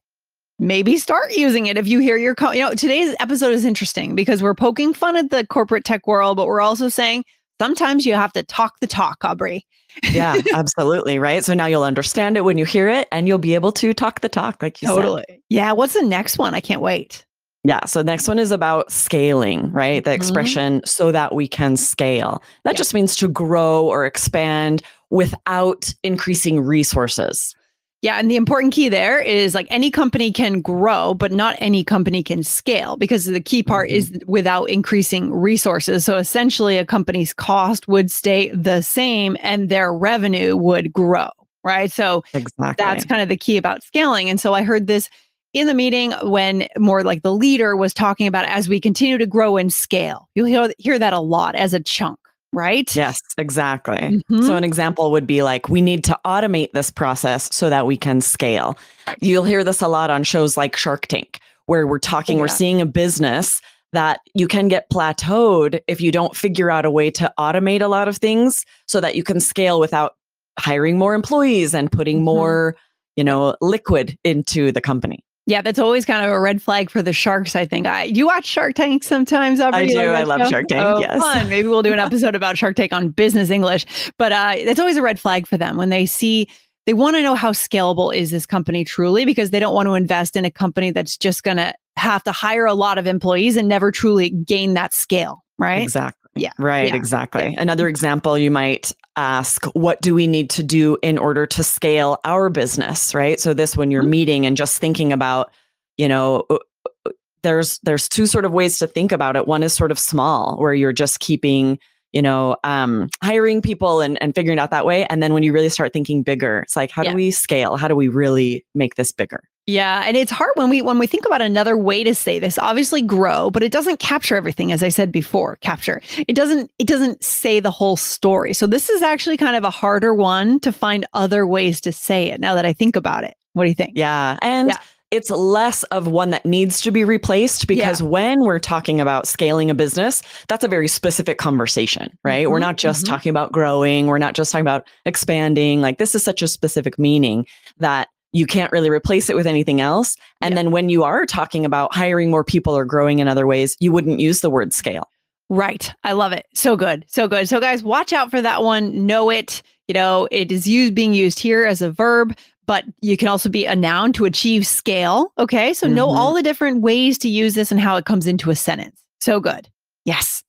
maybe 0.58 0.98
start 0.98 1.34
using 1.34 1.66
it. 1.66 1.78
If 1.78 1.88
you 1.88 1.98
hear 1.98 2.18
your, 2.18 2.34
co- 2.34 2.52
you 2.52 2.60
know, 2.60 2.74
today's 2.74 3.16
episode 3.18 3.54
is 3.54 3.64
interesting 3.64 4.14
because 4.14 4.42
we're 4.42 4.54
poking 4.54 4.92
fun 4.92 5.16
at 5.16 5.30
the 5.30 5.46
corporate 5.46 5.84
tech 5.84 6.06
world, 6.06 6.36
but 6.36 6.46
we're 6.46 6.60
also 6.60 6.90
saying 6.90 7.24
sometimes 7.58 8.04
you 8.04 8.14
have 8.14 8.34
to 8.34 8.42
talk 8.42 8.74
the 8.80 8.86
talk, 8.86 9.24
Aubrey. 9.24 9.66
Yeah, 10.12 10.36
absolutely. 10.52 11.18
Right. 11.18 11.42
So 11.42 11.54
now 11.54 11.66
you'll 11.66 11.82
understand 11.82 12.36
it 12.36 12.42
when 12.42 12.58
you 12.58 12.66
hear 12.66 12.90
it 12.90 13.08
and 13.10 13.26
you'll 13.26 13.38
be 13.38 13.54
able 13.54 13.72
to 13.72 13.94
talk 13.94 14.20
the 14.20 14.28
talk, 14.28 14.62
like 14.62 14.82
you 14.82 14.88
said. 14.88 14.94
Totally. 14.94 15.24
Yeah. 15.48 15.72
What's 15.72 15.94
the 15.94 16.02
next 16.02 16.36
one? 16.36 16.54
I 16.54 16.60
can't 16.60 16.82
wait. 16.82 17.24
Yeah. 17.64 17.84
So 17.84 18.02
next 18.02 18.26
one 18.26 18.38
is 18.38 18.50
about 18.50 18.90
scaling, 18.90 19.70
right? 19.72 20.02
The 20.02 20.12
Mhm. 20.12 20.16
expression 20.16 20.82
so 20.86 21.12
that 21.12 21.34
we 21.34 21.46
can 21.46 21.76
scale. 21.76 22.42
That 22.64 22.74
Yeah. 22.74 22.78
just 22.78 22.94
means 22.94 23.16
to 23.16 23.28
grow 23.28 23.84
or 23.84 24.06
expand 24.06 24.82
without 25.10 25.92
increasing 26.02 26.60
resources. 26.60 27.54
Yeah. 28.02 28.18
And 28.18 28.30
the 28.30 28.36
important 28.36 28.72
key 28.72 28.88
there 28.88 29.20
is 29.20 29.54
like 29.54 29.66
any 29.68 29.90
company 29.90 30.32
can 30.32 30.62
grow, 30.62 31.12
but 31.12 31.32
not 31.32 31.56
any 31.58 31.84
company 31.84 32.22
can 32.22 32.42
scale 32.42 32.96
because 32.96 33.26
the 33.26 33.42
key 33.42 33.62
part 33.62 33.90
mm-hmm. 33.90 33.96
is 34.14 34.22
without 34.26 34.70
increasing 34.70 35.30
resources. 35.30 36.06
So 36.06 36.16
essentially, 36.16 36.78
a 36.78 36.86
company's 36.86 37.34
cost 37.34 37.88
would 37.88 38.10
stay 38.10 38.48
the 38.54 38.80
same 38.80 39.36
and 39.42 39.68
their 39.68 39.92
revenue 39.92 40.56
would 40.56 40.94
grow. 40.94 41.28
Right. 41.62 41.92
So 41.92 42.24
exactly. 42.32 42.74
that's 42.78 43.04
kind 43.04 43.20
of 43.20 43.28
the 43.28 43.36
key 43.36 43.58
about 43.58 43.82
scaling. 43.82 44.30
And 44.30 44.40
so 44.40 44.54
I 44.54 44.62
heard 44.62 44.86
this 44.86 45.10
in 45.52 45.66
the 45.66 45.74
meeting 45.74 46.12
when 46.22 46.68
more 46.78 47.02
like 47.02 47.22
the 47.22 47.34
leader 47.34 47.76
was 47.76 47.92
talking 47.92 48.26
about 48.26 48.46
as 48.46 48.68
we 48.68 48.80
continue 48.80 49.18
to 49.18 49.26
grow 49.26 49.56
and 49.56 49.72
scale. 49.72 50.28
You'll 50.34 50.46
hear, 50.46 50.72
hear 50.78 50.98
that 50.98 51.12
a 51.12 51.20
lot 51.20 51.54
as 51.54 51.74
a 51.74 51.80
chunk 51.80 52.18
right? 52.52 52.94
Yes, 52.94 53.20
exactly. 53.38 53.96
Mm-hmm. 53.96 54.42
So, 54.42 54.56
an 54.56 54.64
example 54.64 55.10
would 55.12 55.26
be 55.26 55.42
like, 55.42 55.68
we 55.68 55.80
need 55.80 56.04
to 56.04 56.18
automate 56.24 56.72
this 56.72 56.90
process 56.90 57.48
so 57.54 57.70
that 57.70 57.86
we 57.86 57.96
can 57.96 58.20
scale. 58.20 58.78
You'll 59.20 59.44
hear 59.44 59.64
this 59.64 59.80
a 59.80 59.88
lot 59.88 60.10
on 60.10 60.24
shows 60.24 60.56
like 60.56 60.76
Shark 60.76 61.06
Tank, 61.06 61.40
where 61.66 61.86
we're 61.86 61.98
talking, 61.98 62.36
yeah. 62.36 62.42
we're 62.42 62.48
seeing 62.48 62.80
a 62.80 62.86
business 62.86 63.60
that 63.92 64.20
you 64.34 64.46
can 64.46 64.68
get 64.68 64.88
plateaued 64.90 65.80
if 65.88 66.00
you 66.00 66.12
don't 66.12 66.36
figure 66.36 66.70
out 66.70 66.84
a 66.84 66.90
way 66.90 67.10
to 67.10 67.32
automate 67.38 67.82
a 67.82 67.88
lot 67.88 68.08
of 68.08 68.18
things 68.18 68.64
so 68.86 69.00
that 69.00 69.16
you 69.16 69.24
can 69.24 69.40
scale 69.40 69.80
without 69.80 70.14
hiring 70.58 70.96
more 70.98 71.14
employees 71.14 71.74
and 71.74 71.90
putting 71.90 72.18
mm-hmm. 72.18 72.26
more, 72.26 72.76
you 73.16 73.24
know, 73.24 73.56
liquid 73.60 74.16
into 74.24 74.70
the 74.70 74.80
company. 74.80 75.24
Yeah, 75.50 75.62
that's 75.62 75.80
always 75.80 76.04
kind 76.04 76.24
of 76.24 76.30
a 76.30 76.38
red 76.38 76.62
flag 76.62 76.90
for 76.90 77.02
the 77.02 77.12
sharks. 77.12 77.56
I 77.56 77.66
think. 77.66 77.86
I 77.86 78.04
you 78.04 78.26
watch 78.26 78.46
Shark 78.46 78.74
Tank 78.74 79.02
sometimes. 79.02 79.60
Aubrey? 79.60 79.80
I 79.80 79.86
do. 79.86 79.96
Like 79.96 80.06
I 80.06 80.22
love 80.22 80.40
show? 80.42 80.50
Shark 80.50 80.68
Tank. 80.68 80.86
Oh, 80.86 81.00
yes. 81.00 81.20
Fun. 81.20 81.48
Maybe 81.48 81.66
we'll 81.66 81.82
do 81.82 81.92
an 81.92 81.98
episode 81.98 82.36
about 82.36 82.56
Shark 82.56 82.76
Tank 82.76 82.92
on 82.92 83.08
business 83.08 83.50
English. 83.50 83.84
But 84.16 84.30
uh, 84.30 84.52
it's 84.56 84.78
always 84.78 84.96
a 84.96 85.02
red 85.02 85.18
flag 85.18 85.48
for 85.48 85.56
them 85.56 85.76
when 85.76 85.88
they 85.88 86.06
see 86.06 86.48
they 86.86 86.94
want 86.94 87.16
to 87.16 87.22
know 87.22 87.34
how 87.34 87.50
scalable 87.50 88.14
is 88.14 88.30
this 88.30 88.46
company 88.46 88.84
truly 88.84 89.24
because 89.24 89.50
they 89.50 89.60
don't 89.60 89.74
want 89.74 89.86
to 89.86 89.94
invest 89.94 90.36
in 90.36 90.44
a 90.44 90.50
company 90.50 90.92
that's 90.92 91.16
just 91.16 91.42
going 91.42 91.56
to 91.56 91.74
have 91.96 92.22
to 92.24 92.32
hire 92.32 92.66
a 92.66 92.74
lot 92.74 92.96
of 92.96 93.06
employees 93.06 93.56
and 93.56 93.68
never 93.68 93.90
truly 93.90 94.30
gain 94.30 94.74
that 94.74 94.94
scale. 94.94 95.44
Right. 95.58 95.82
Exactly. 95.82 96.30
Yeah. 96.36 96.52
Right. 96.58 96.88
Yeah. 96.88 96.94
Exactly. 96.94 97.42
Yeah. 97.42 97.60
Another 97.60 97.88
example 97.88 98.38
you 98.38 98.50
might 98.50 98.92
ask 99.16 99.64
what 99.74 100.00
do 100.00 100.14
we 100.14 100.26
need 100.26 100.48
to 100.50 100.62
do 100.62 100.96
in 101.02 101.18
order 101.18 101.46
to 101.46 101.62
scale 101.62 102.18
our 102.24 102.48
business 102.48 103.14
right? 103.14 103.40
So 103.40 103.54
this 103.54 103.76
when 103.76 103.90
you're 103.90 104.02
mm-hmm. 104.02 104.10
meeting 104.10 104.46
and 104.46 104.56
just 104.56 104.78
thinking 104.78 105.12
about 105.12 105.50
you 105.96 106.08
know 106.08 106.44
uh, 106.50 106.58
uh, 107.06 107.10
there's 107.42 107.78
there's 107.82 108.08
two 108.08 108.26
sort 108.26 108.44
of 108.44 108.52
ways 108.52 108.78
to 108.78 108.86
think 108.86 109.12
about 109.12 109.36
it. 109.36 109.46
One 109.46 109.62
is 109.62 109.72
sort 109.72 109.90
of 109.90 109.98
small 109.98 110.56
where 110.58 110.74
you're 110.74 110.92
just 110.92 111.20
keeping 111.20 111.78
you 112.12 112.22
know 112.22 112.56
um, 112.64 113.08
hiring 113.22 113.62
people 113.62 114.00
and, 114.00 114.20
and 114.22 114.34
figuring 114.34 114.58
out 114.58 114.70
that 114.70 114.86
way. 114.86 115.06
And 115.06 115.22
then 115.22 115.34
when 115.34 115.42
you 115.42 115.52
really 115.52 115.68
start 115.68 115.92
thinking 115.92 116.22
bigger 116.22 116.60
it's 116.60 116.76
like 116.76 116.90
how 116.90 117.02
yeah. 117.02 117.10
do 117.10 117.16
we 117.16 117.30
scale? 117.30 117.76
How 117.76 117.88
do 117.88 117.96
we 117.96 118.08
really 118.08 118.64
make 118.74 118.94
this 118.94 119.12
bigger 119.12 119.42
yeah, 119.66 120.02
and 120.06 120.16
it's 120.16 120.32
hard 120.32 120.50
when 120.54 120.70
we 120.70 120.82
when 120.82 120.98
we 120.98 121.06
think 121.06 121.26
about 121.26 121.42
another 121.42 121.76
way 121.76 122.02
to 122.02 122.14
say 122.14 122.38
this. 122.38 122.58
Obviously 122.58 123.02
grow, 123.02 123.50
but 123.50 123.62
it 123.62 123.70
doesn't 123.70 124.00
capture 124.00 124.36
everything 124.36 124.72
as 124.72 124.82
I 124.82 124.88
said 124.88 125.12
before, 125.12 125.56
capture. 125.56 126.00
It 126.26 126.34
doesn't 126.34 126.70
it 126.78 126.86
doesn't 126.86 127.22
say 127.22 127.60
the 127.60 127.70
whole 127.70 127.96
story. 127.96 128.52
So 128.52 128.66
this 128.66 128.90
is 128.90 129.02
actually 129.02 129.36
kind 129.36 129.56
of 129.56 129.64
a 129.64 129.70
harder 129.70 130.14
one 130.14 130.60
to 130.60 130.72
find 130.72 131.06
other 131.14 131.46
ways 131.46 131.80
to 131.82 131.92
say 131.92 132.30
it 132.30 132.40
now 132.40 132.54
that 132.54 132.66
I 132.66 132.72
think 132.72 132.96
about 132.96 133.24
it. 133.24 133.34
What 133.52 133.64
do 133.64 133.68
you 133.68 133.74
think? 133.74 133.92
Yeah. 133.94 134.38
And 134.42 134.70
yeah 134.70 134.78
it's 135.10 135.30
less 135.30 135.82
of 135.84 136.06
one 136.06 136.30
that 136.30 136.46
needs 136.46 136.80
to 136.82 136.90
be 136.90 137.04
replaced 137.04 137.66
because 137.66 138.00
yeah. 138.00 138.06
when 138.06 138.40
we're 138.44 138.60
talking 138.60 139.00
about 139.00 139.26
scaling 139.26 139.70
a 139.70 139.74
business, 139.74 140.22
that's 140.48 140.62
a 140.62 140.68
very 140.68 140.86
specific 140.86 141.36
conversation, 141.36 142.16
right? 142.22 142.44
Mm-hmm, 142.44 142.52
we're 142.52 142.60
not 142.60 142.76
just 142.76 143.04
mm-hmm. 143.04 143.12
talking 143.12 143.30
about 143.30 143.50
growing, 143.50 144.06
we're 144.06 144.18
not 144.18 144.34
just 144.34 144.52
talking 144.52 144.62
about 144.62 144.86
expanding. 145.04 145.80
Like 145.80 145.98
this 145.98 146.14
is 146.14 146.22
such 146.22 146.42
a 146.42 146.48
specific 146.48 146.98
meaning 146.98 147.46
that 147.78 148.08
you 148.32 148.46
can't 148.46 148.72
really 148.72 148.90
replace 148.90 149.28
it 149.28 149.36
with 149.36 149.46
anything 149.46 149.80
else. 149.80 150.16
And 150.40 150.52
yeah. 150.52 150.62
then 150.62 150.70
when 150.70 150.88
you 150.88 151.04
are 151.04 151.26
talking 151.26 151.64
about 151.64 151.94
hiring 151.94 152.30
more 152.30 152.44
people 152.44 152.76
or 152.76 152.84
growing 152.84 153.18
in 153.18 153.28
other 153.28 153.46
ways, 153.46 153.76
you 153.80 153.92
wouldn't 153.92 154.20
use 154.20 154.40
the 154.40 154.50
word 154.50 154.72
scale. 154.72 155.08
Right. 155.48 155.92
I 156.04 156.12
love 156.12 156.32
it. 156.32 156.46
So 156.54 156.76
good. 156.76 157.04
So 157.08 157.26
good. 157.26 157.48
So 157.48 157.60
guys, 157.60 157.82
watch 157.82 158.12
out 158.12 158.30
for 158.30 158.40
that 158.40 158.62
one. 158.62 159.06
Know 159.06 159.30
it. 159.30 159.62
You 159.88 159.94
know, 159.94 160.28
it 160.30 160.52
is 160.52 160.66
used 160.68 160.94
being 160.94 161.12
used 161.12 161.40
here 161.40 161.64
as 161.64 161.82
a 161.82 161.90
verb, 161.90 162.36
but 162.66 162.84
you 163.00 163.16
can 163.16 163.26
also 163.26 163.48
be 163.48 163.66
a 163.66 163.74
noun 163.74 164.12
to 164.12 164.24
achieve 164.24 164.64
scale. 164.64 165.32
Okay. 165.38 165.74
So 165.74 165.86
mm-hmm. 165.86 165.96
know 165.96 166.10
all 166.10 166.34
the 166.34 166.42
different 166.42 166.82
ways 166.82 167.18
to 167.18 167.28
use 167.28 167.54
this 167.54 167.72
and 167.72 167.80
how 167.80 167.96
it 167.96 168.04
comes 168.04 168.28
into 168.28 168.50
a 168.50 168.56
sentence. 168.56 169.02
So 169.20 169.40
good. 169.40 169.68
Yes. 170.04 170.44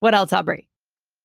What 0.00 0.14
else, 0.14 0.32
Aubrey? 0.32 0.68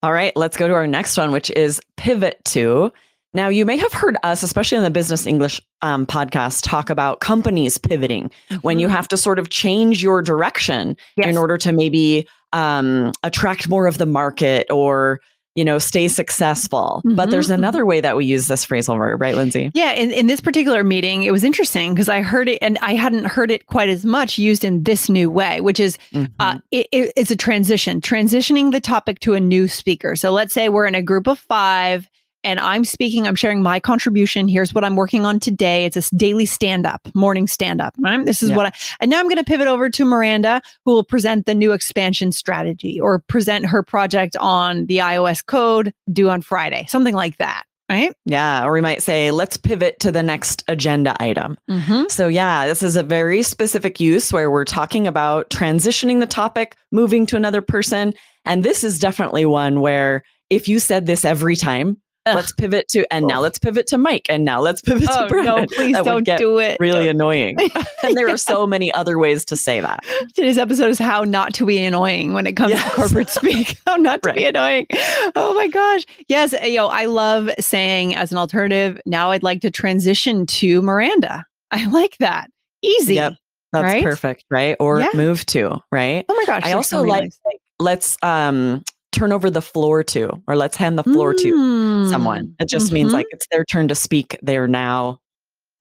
All 0.02 0.12
right, 0.12 0.36
let's 0.36 0.58
go 0.58 0.68
to 0.68 0.74
our 0.74 0.86
next 0.86 1.16
one, 1.16 1.32
which 1.32 1.50
is 1.52 1.80
pivot 1.96 2.44
to. 2.46 2.92
Now, 3.34 3.48
you 3.50 3.66
may 3.66 3.78
have 3.78 3.94
heard 3.94 4.18
us, 4.24 4.44
especially 4.44 4.78
in 4.78 4.84
the 4.84 4.92
Business 4.92 5.26
English 5.26 5.62
um, 5.82 6.06
podcast, 6.06 6.64
talk 6.64 6.90
about 6.90 7.20
companies 7.20 7.78
pivoting 7.78 8.30
when 8.62 8.80
you 8.80 8.88
mm-hmm. 8.88 8.96
have 8.96 9.08
to 9.10 9.18
sort 9.18 9.40
of 9.40 9.50
change 9.50 10.04
your 10.04 10.22
direction 10.22 10.96
yes. 11.18 11.28
in 11.28 11.38
order 11.38 11.58
to 11.58 11.72
maybe 11.72 12.28
um, 12.52 13.12
attract 13.24 13.68
more 13.68 13.88
of 13.88 13.98
the 13.98 14.06
market 14.06 14.70
or 14.70 15.20
you 15.56 15.64
know, 15.64 15.78
stay 15.78 16.08
successful. 16.08 17.02
Mm-hmm. 17.06 17.16
But 17.16 17.30
there's 17.30 17.46
mm-hmm. 17.46 17.56
another 17.56 17.86
way 17.86 18.02
that 18.02 18.18
we 18.18 18.26
use 18.26 18.48
this 18.48 18.66
phrasal 18.66 18.98
verb, 18.98 19.22
right, 19.22 19.36
Lindsay? 19.36 19.72
Yeah. 19.74 19.92
In, 19.92 20.12
in 20.12 20.28
this 20.28 20.42
particular 20.42 20.84
meeting, 20.84 21.24
it 21.24 21.32
was 21.32 21.44
interesting 21.44 21.94
because 21.94 22.10
I 22.10 22.22
heard 22.22 22.50
it 22.50 22.58
and 22.62 22.78
I 22.82 22.96
hadn't 22.96 23.26
heard 23.26 23.52
it 23.52 23.68
quite 23.68 23.90
as 23.90 24.04
much 24.04 24.38
used 24.38 24.64
in 24.64 24.84
this 24.84 25.10
new 25.10 25.30
way, 25.30 25.62
which 25.62 25.80
is 25.80 25.98
uh, 26.14 26.18
mm-hmm. 26.18 26.34
uh, 26.40 26.58
it, 26.72 26.88
it's 26.92 27.30
a 27.30 27.36
transition, 27.36 28.02
transitioning 28.02 28.72
the 28.72 28.82
topic 28.82 29.20
to 29.20 29.36
a 29.36 29.40
new 29.40 29.68
speaker. 29.68 30.16
So 30.16 30.32
let's 30.32 30.54
say 30.54 30.70
we're 30.70 30.88
in 30.88 30.96
a 30.96 31.04
group 31.04 31.28
of 31.28 31.38
five 31.38 32.10
and 32.44 32.60
I'm 32.60 32.86
speaking, 32.86 33.28
I'm 33.28 33.36
sharing 33.36 33.62
my 33.62 33.80
contribution. 33.80 34.48
Here's 34.48 34.74
what 34.74 34.84
I'm 34.84 34.96
working 34.96 35.26
on 35.26 35.40
today. 35.40 35.86
It's 35.86 35.98
a 35.98 36.16
daily 36.16 36.46
stand 36.46 36.86
up, 36.86 37.08
morning 37.14 37.48
stand 37.48 37.82
up. 37.82 37.94
Right? 38.00 38.26
This 38.26 38.44
is 38.44 38.50
yeah. 38.50 38.56
what 38.56 38.66
I, 38.68 38.72
and 39.00 39.10
now 39.10 39.20
I'm 39.20 39.26
going 39.26 39.38
to 39.38 39.44
pivot 39.44 39.68
over 39.68 39.90
to 39.90 40.06
Miranda, 40.06 40.62
who 40.86 40.94
will 40.94 41.04
present 41.04 41.46
the 41.46 41.56
new 41.56 41.72
expansion 41.72 42.32
strategy 42.32 43.00
or 43.00 43.20
present 43.20 43.66
her 43.66 43.84
project 43.84 44.36
on 44.38 44.86
the 44.86 44.98
iOS 44.98 45.46
code 45.46 45.94
due 46.12 46.30
on 46.30 46.42
Friday, 46.42 46.86
something 46.90 47.16
like 47.16 47.38
that. 47.38 47.64
Right. 47.90 48.16
Yeah. 48.26 48.66
Or 48.66 48.72
we 48.72 48.82
might 48.82 49.04
say, 49.04 49.30
let's 49.30 49.58
pivot 49.58 50.00
to 50.00 50.12
the 50.12 50.24
next 50.24 50.64
agenda 50.68 51.16
item. 51.20 51.58
Mm-hmm. 51.70 52.04
So, 52.10 52.28
yeah, 52.28 52.66
this 52.66 52.82
is 52.82 52.96
a 52.96 53.04
very 53.04 53.44
specific 53.44 54.00
use 54.00 54.32
where 54.32 54.50
we're 54.50 54.66
talking 54.66 55.06
about 55.06 55.50
transitioning 55.50 56.20
the 56.20 56.26
topic, 56.26 56.76
moving 56.92 57.26
to 57.28 57.36
another 57.36 57.62
person. 57.62 58.14
And 58.46 58.64
this 58.64 58.84
is 58.84 59.00
definitely 59.00 59.46
one 59.46 59.82
where 59.82 60.24
if 60.50 60.68
you 60.68 60.80
said 60.80 61.06
this 61.06 61.26
every 61.26 61.56
time, 61.56 61.98
Ugh. 62.26 62.36
Let's 62.36 62.54
pivot 62.54 62.88
to, 62.90 63.06
and 63.12 63.28
now 63.28 63.42
let's 63.42 63.60
pivot 63.60 63.86
to 63.88 63.98
Mike, 63.98 64.28
and 64.30 64.46
now 64.46 64.62
let's 64.62 64.82
pivot 64.82 65.10
oh, 65.12 65.24
to 65.24 65.28
Brandon. 65.28 65.56
No, 65.56 65.66
please 65.68 65.94
that 65.94 66.06
don't 66.06 66.24
do 66.24 66.58
it. 66.58 66.78
Really 66.80 67.10
annoying. 67.10 67.58
and 68.04 68.16
there 68.16 68.30
are 68.30 68.38
so 68.38 68.66
many 68.66 68.94
other 68.94 69.20
ways 69.20 69.44
to 69.46 69.58
say 69.58 69.82
that. 69.82 70.00
Today's 70.34 70.58
episode 70.58 70.90
is 70.90 71.00
how 71.00 71.26
not 71.26 71.54
to 71.56 71.66
be 71.66 71.84
annoying 71.84 72.32
when 72.32 72.48
it 72.48 72.54
comes 72.54 72.72
yes. 72.72 72.90
to 72.90 72.96
corporate 72.96 73.30
speak. 73.30 73.78
how 73.88 73.98
not 73.98 74.24
to 74.24 74.30
right. 74.30 74.38
be 74.38 74.46
annoying. 74.46 74.88
Oh 75.36 75.54
my 75.54 75.68
gosh. 75.68 76.06
Yes, 76.30 76.54
yo, 76.64 76.88
I 76.88 77.06
love 77.06 77.50
saying 77.60 78.16
as 78.16 78.32
an 78.32 78.38
alternative. 78.38 79.02
Now 79.06 79.32
I'd 79.32 79.44
like 79.44 79.60
to 79.62 79.72
transition 79.72 80.46
to 80.46 80.82
Miranda. 80.82 81.46
I 81.72 81.88
like 81.88 82.18
that. 82.20 82.50
Easy. 82.82 83.16
Yep. 83.16 83.34
That's 83.74 83.84
right? 83.84 84.04
perfect, 84.04 84.46
right? 84.50 84.78
Or 84.80 85.02
yeah. 85.02 85.10
move 85.14 85.46
to, 85.48 85.82
right? 85.92 86.24
Oh 86.30 86.36
my 86.36 86.46
gosh. 86.46 86.64
I 86.64 86.72
also 86.72 86.98
so 86.98 87.02
like, 87.02 87.34
like 87.44 87.60
let's 87.80 88.18
um 88.22 88.84
turn 89.14 89.32
over 89.32 89.50
the 89.50 89.62
floor 89.62 90.04
to, 90.04 90.42
or 90.48 90.56
let's 90.56 90.76
hand 90.76 90.98
the 90.98 91.04
floor 91.04 91.34
mm. 91.34 91.42
to 91.44 92.10
someone. 92.10 92.56
It 92.60 92.68
just 92.68 92.88
mm-hmm. 92.88 92.96
means 92.96 93.14
like 93.14 93.28
it's 93.32 93.48
their 93.52 93.64
turn 93.66 93.88
to 93.88 93.96
speak. 93.96 94.38
They're 94.42 94.68
now 94.68 95.20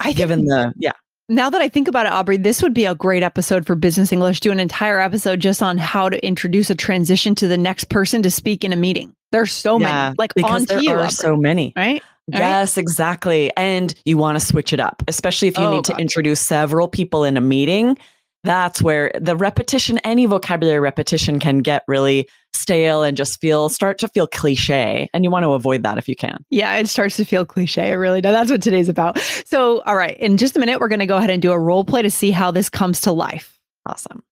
I 0.00 0.12
given 0.12 0.44
the, 0.44 0.72
yeah. 0.76 0.92
Now 1.28 1.48
that 1.48 1.62
I 1.62 1.68
think 1.68 1.88
about 1.88 2.06
it, 2.06 2.12
Aubrey, 2.12 2.36
this 2.36 2.62
would 2.62 2.74
be 2.74 2.84
a 2.84 2.94
great 2.94 3.22
episode 3.22 3.64
for 3.66 3.74
Business 3.74 4.12
English. 4.12 4.40
Do 4.40 4.52
an 4.52 4.60
entire 4.60 5.00
episode 5.00 5.40
just 5.40 5.62
on 5.62 5.78
how 5.78 6.08
to 6.08 6.24
introduce 6.26 6.68
a 6.68 6.74
transition 6.74 7.34
to 7.36 7.48
the 7.48 7.56
next 7.56 7.88
person 7.88 8.22
to 8.22 8.30
speak 8.30 8.64
in 8.64 8.72
a 8.72 8.76
meeting. 8.76 9.14
There's 9.30 9.52
so 9.52 9.78
yeah, 9.78 9.86
many, 9.86 10.16
like 10.18 10.34
because 10.34 10.66
there 10.66 10.80
you, 10.80 10.90
are 10.90 10.98
Aubrey, 10.98 11.10
so 11.10 11.36
many, 11.36 11.72
right? 11.74 12.02
Yes, 12.26 12.76
right? 12.76 12.82
exactly. 12.82 13.50
And 13.56 13.94
you 14.04 14.18
want 14.18 14.38
to 14.38 14.44
switch 14.44 14.72
it 14.72 14.80
up, 14.80 15.02
especially 15.08 15.48
if 15.48 15.56
you 15.56 15.64
oh, 15.64 15.76
need 15.76 15.84
to 15.84 15.96
introduce 15.96 16.40
several 16.40 16.86
people 16.86 17.24
in 17.24 17.36
a 17.36 17.40
meeting 17.40 17.96
that's 18.44 18.82
where 18.82 19.12
the 19.20 19.36
repetition, 19.36 19.98
any 19.98 20.26
vocabulary 20.26 20.80
repetition 20.80 21.38
can 21.38 21.60
get 21.60 21.84
really 21.86 22.28
stale 22.54 23.02
and 23.02 23.16
just 23.16 23.40
feel 23.40 23.68
start 23.68 23.98
to 23.98 24.08
feel 24.08 24.26
cliche. 24.26 25.08
And 25.14 25.24
you 25.24 25.30
want 25.30 25.44
to 25.44 25.52
avoid 25.52 25.82
that 25.84 25.98
if 25.98 26.08
you 26.08 26.16
can. 26.16 26.44
Yeah, 26.50 26.74
it 26.76 26.88
starts 26.88 27.16
to 27.16 27.24
feel 27.24 27.44
cliche. 27.44 27.90
It 27.90 27.94
really 27.94 28.20
does. 28.20 28.34
That's 28.34 28.50
what 28.50 28.62
today's 28.62 28.88
about. 28.88 29.18
So, 29.46 29.80
all 29.82 29.96
right, 29.96 30.16
in 30.18 30.36
just 30.36 30.56
a 30.56 30.60
minute, 30.60 30.80
we're 30.80 30.88
going 30.88 31.00
to 31.00 31.06
go 31.06 31.16
ahead 31.16 31.30
and 31.30 31.40
do 31.40 31.52
a 31.52 31.58
role 31.58 31.84
play 31.84 32.02
to 32.02 32.10
see 32.10 32.30
how 32.30 32.50
this 32.50 32.68
comes 32.68 33.00
to 33.02 33.12
life. 33.12 33.58
Awesome. 33.86 34.22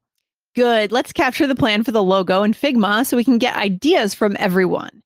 Good. 0.55 0.93
Let's 0.93 1.13
capture 1.13 1.49
the 1.49 1.57
plan 1.57 1.83
for 1.83 1.91
the 1.91 2.03
logo 2.05 2.45
in 2.45 2.55
Figma 2.55 3.05
so 3.05 3.17
we 3.17 3.25
can 3.25 3.39
get 3.39 3.57
ideas 3.57 4.15
from 4.15 4.37
everyone. 4.39 5.03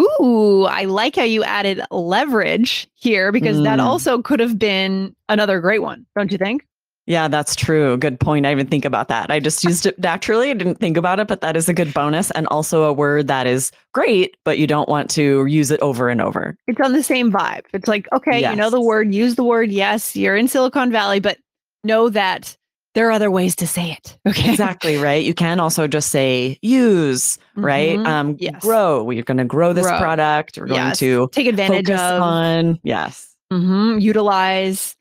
Ooh, 0.00 0.64
I 0.64 0.84
like 0.84 1.16
how 1.16 1.22
you 1.22 1.44
added 1.44 1.80
leverage 1.90 2.88
here 2.94 3.30
because 3.30 3.62
that 3.62 3.78
Mm. 3.78 3.84
also 3.84 4.20
could 4.22 4.40
have 4.40 4.58
been 4.58 5.14
another 5.28 5.60
great 5.60 5.82
one, 5.82 6.04
don't 6.16 6.32
you 6.32 6.38
think? 6.38 6.66
Yeah, 7.06 7.28
that's 7.28 7.54
true. 7.54 7.98
Good 7.98 8.18
point. 8.18 8.46
I 8.46 8.54
didn't 8.54 8.70
think 8.70 8.86
about 8.86 9.08
that. 9.08 9.30
I 9.30 9.38
just 9.38 9.62
used 9.62 9.84
it 9.84 9.98
naturally. 9.98 10.50
I 10.50 10.54
didn't 10.54 10.76
think 10.80 10.96
about 10.96 11.20
it, 11.20 11.28
but 11.28 11.42
that 11.42 11.54
is 11.54 11.68
a 11.68 11.74
good 11.74 11.92
bonus 11.92 12.30
and 12.30 12.46
also 12.46 12.84
a 12.84 12.94
word 12.94 13.28
that 13.28 13.46
is 13.46 13.70
great, 13.92 14.36
but 14.42 14.58
you 14.58 14.66
don't 14.66 14.88
want 14.88 15.10
to 15.10 15.44
use 15.44 15.70
it 15.70 15.80
over 15.80 16.08
and 16.08 16.22
over. 16.22 16.56
It's 16.66 16.80
on 16.80 16.94
the 16.94 17.02
same 17.02 17.30
vibe. 17.30 17.64
It's 17.74 17.88
like, 17.88 18.08
okay, 18.14 18.48
you 18.50 18.56
know 18.56 18.70
the 18.70 18.80
word, 18.80 19.14
use 19.14 19.34
the 19.34 19.44
word. 19.44 19.70
Yes, 19.70 20.16
you're 20.16 20.34
in 20.34 20.48
Silicon 20.48 20.90
Valley, 20.90 21.20
but 21.20 21.36
know 21.84 22.08
that 22.08 22.56
there 22.94 23.08
are 23.08 23.12
other 23.12 23.30
ways 23.30 23.54
to 23.56 23.66
say 23.66 23.92
it. 23.92 24.16
Okay. 24.28 24.50
Exactly, 24.50 24.96
right? 24.96 25.22
You 25.24 25.34
can 25.34 25.60
also 25.60 25.86
just 25.86 26.10
say 26.10 26.58
use, 26.62 27.38
right? 27.56 27.98
Mhm. 27.98 28.06
Um 28.06 28.36
Yes. 28.38 28.60
grow. 28.62 29.02
We're 29.04 29.22
going 29.22 29.38
to 29.38 29.44
grow 29.44 29.72
this 29.72 29.86
Grow. 29.86 29.98
product. 29.98 30.58
We're 30.58 30.66
going 30.66 30.80
Yes. 30.80 30.98
to 31.00 31.28
Take 31.32 31.46
advantage 31.46 31.86
focus 31.88 32.00
of, 32.00 32.22
on 32.22 32.80
yes. 32.82 33.34
Mm-hmm. 33.52 33.98
utilize, 33.98 34.96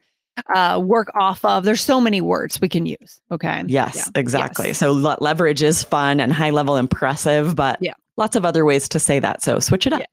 uh, 0.54 0.80
work 0.84 1.10
off 1.15 1.44
of. 1.46 1.63
There's 1.63 1.82
so 1.82 2.02
many 2.02 2.20
words 2.22 2.60
we 2.60 2.67
can 2.70 2.86
use. 2.86 3.20
Okay. 3.32 3.63
Yes, 3.67 3.96
Yeah. 3.96 4.06
exactly. 4.15 4.67
Yes. 4.67 4.78
So 4.80 4.91
le- 4.91 5.17
leverage 5.22 5.62
is 5.63 5.84
fun 5.84 6.20
and 6.20 6.34
high 6.34 6.50
level 6.52 6.76
impressive, 6.78 7.56
but 7.56 7.78
Yeah. 7.82 7.94
lots 8.17 8.36
of 8.36 8.44
other 8.46 8.65
ways 8.65 8.89
to 8.89 9.00
say 9.00 9.20
that. 9.20 9.41
So 9.44 9.60
switch 9.60 9.86
it 9.88 9.94
up. 9.94 10.00
Yeah. 10.02 10.06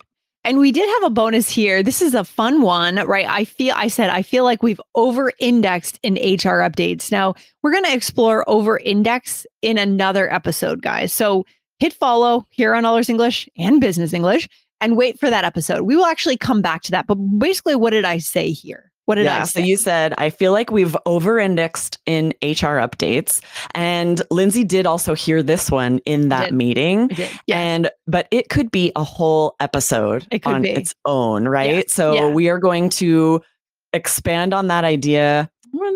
And 0.42 0.58
we 0.58 0.72
did 0.72 0.88
have 0.88 1.04
a 1.04 1.14
bonus 1.14 1.50
here. 1.50 1.82
This 1.82 2.00
is 2.00 2.14
a 2.14 2.24
fun 2.24 2.62
one, 2.62 2.96
right? 3.06 3.26
I 3.28 3.44
feel, 3.44 3.74
I 3.76 3.88
said, 3.88 4.08
I 4.08 4.22
feel 4.22 4.42
like 4.42 4.62
we've 4.62 4.80
over 4.94 5.32
indexed 5.38 5.98
in 6.02 6.14
HR 6.14 6.64
updates. 6.64 7.12
Now 7.12 7.34
we're 7.62 7.72
going 7.72 7.84
to 7.84 7.94
explore 7.94 8.48
over 8.48 8.78
index 8.78 9.46
in 9.60 9.76
another 9.76 10.32
episode, 10.32 10.80
guys. 10.80 11.12
So 11.12 11.44
hit 11.78 11.92
follow 11.92 12.46
here 12.50 12.74
on 12.74 12.86
All 12.86 12.96
Ears 12.96 13.10
English 13.10 13.48
and 13.58 13.82
Business 13.82 14.14
English 14.14 14.48
and 14.80 14.96
wait 14.96 15.20
for 15.20 15.28
that 15.28 15.44
episode. 15.44 15.82
We 15.82 15.94
will 15.94 16.06
actually 16.06 16.38
come 16.38 16.62
back 16.62 16.82
to 16.82 16.90
that. 16.92 17.06
But 17.06 17.16
basically, 17.16 17.76
what 17.76 17.90
did 17.90 18.06
I 18.06 18.16
say 18.16 18.50
here? 18.50 18.89
What 19.10 19.16
did 19.16 19.26
I 19.26 19.38
yeah. 19.38 19.42
So 19.42 19.58
you 19.58 19.76
said, 19.76 20.14
I 20.18 20.30
feel 20.30 20.52
like 20.52 20.70
we've 20.70 20.96
over 21.04 21.40
indexed 21.40 21.98
in 22.06 22.28
HR 22.42 22.78
updates. 22.78 23.40
And 23.74 24.22
Lindsay 24.30 24.62
did 24.62 24.86
also 24.86 25.14
hear 25.14 25.42
this 25.42 25.68
one 25.68 25.98
in 26.06 26.28
that 26.28 26.54
meeting. 26.54 27.10
Yeah. 27.16 27.28
And 27.58 27.90
but 28.06 28.28
it 28.30 28.50
could 28.50 28.70
be 28.70 28.92
a 28.94 29.02
whole 29.02 29.56
episode 29.58 30.28
It 30.30 30.46
on 30.46 30.62
be. 30.62 30.70
its 30.70 30.94
own, 31.06 31.48
right? 31.48 31.70
Yes. 31.74 31.92
So 31.92 32.14
Yeah. 32.14 32.28
we 32.28 32.48
are 32.48 32.58
going 32.58 32.88
to 32.90 33.42
expand 33.92 34.54
on 34.54 34.68
that 34.68 34.84
idea. 34.84 35.50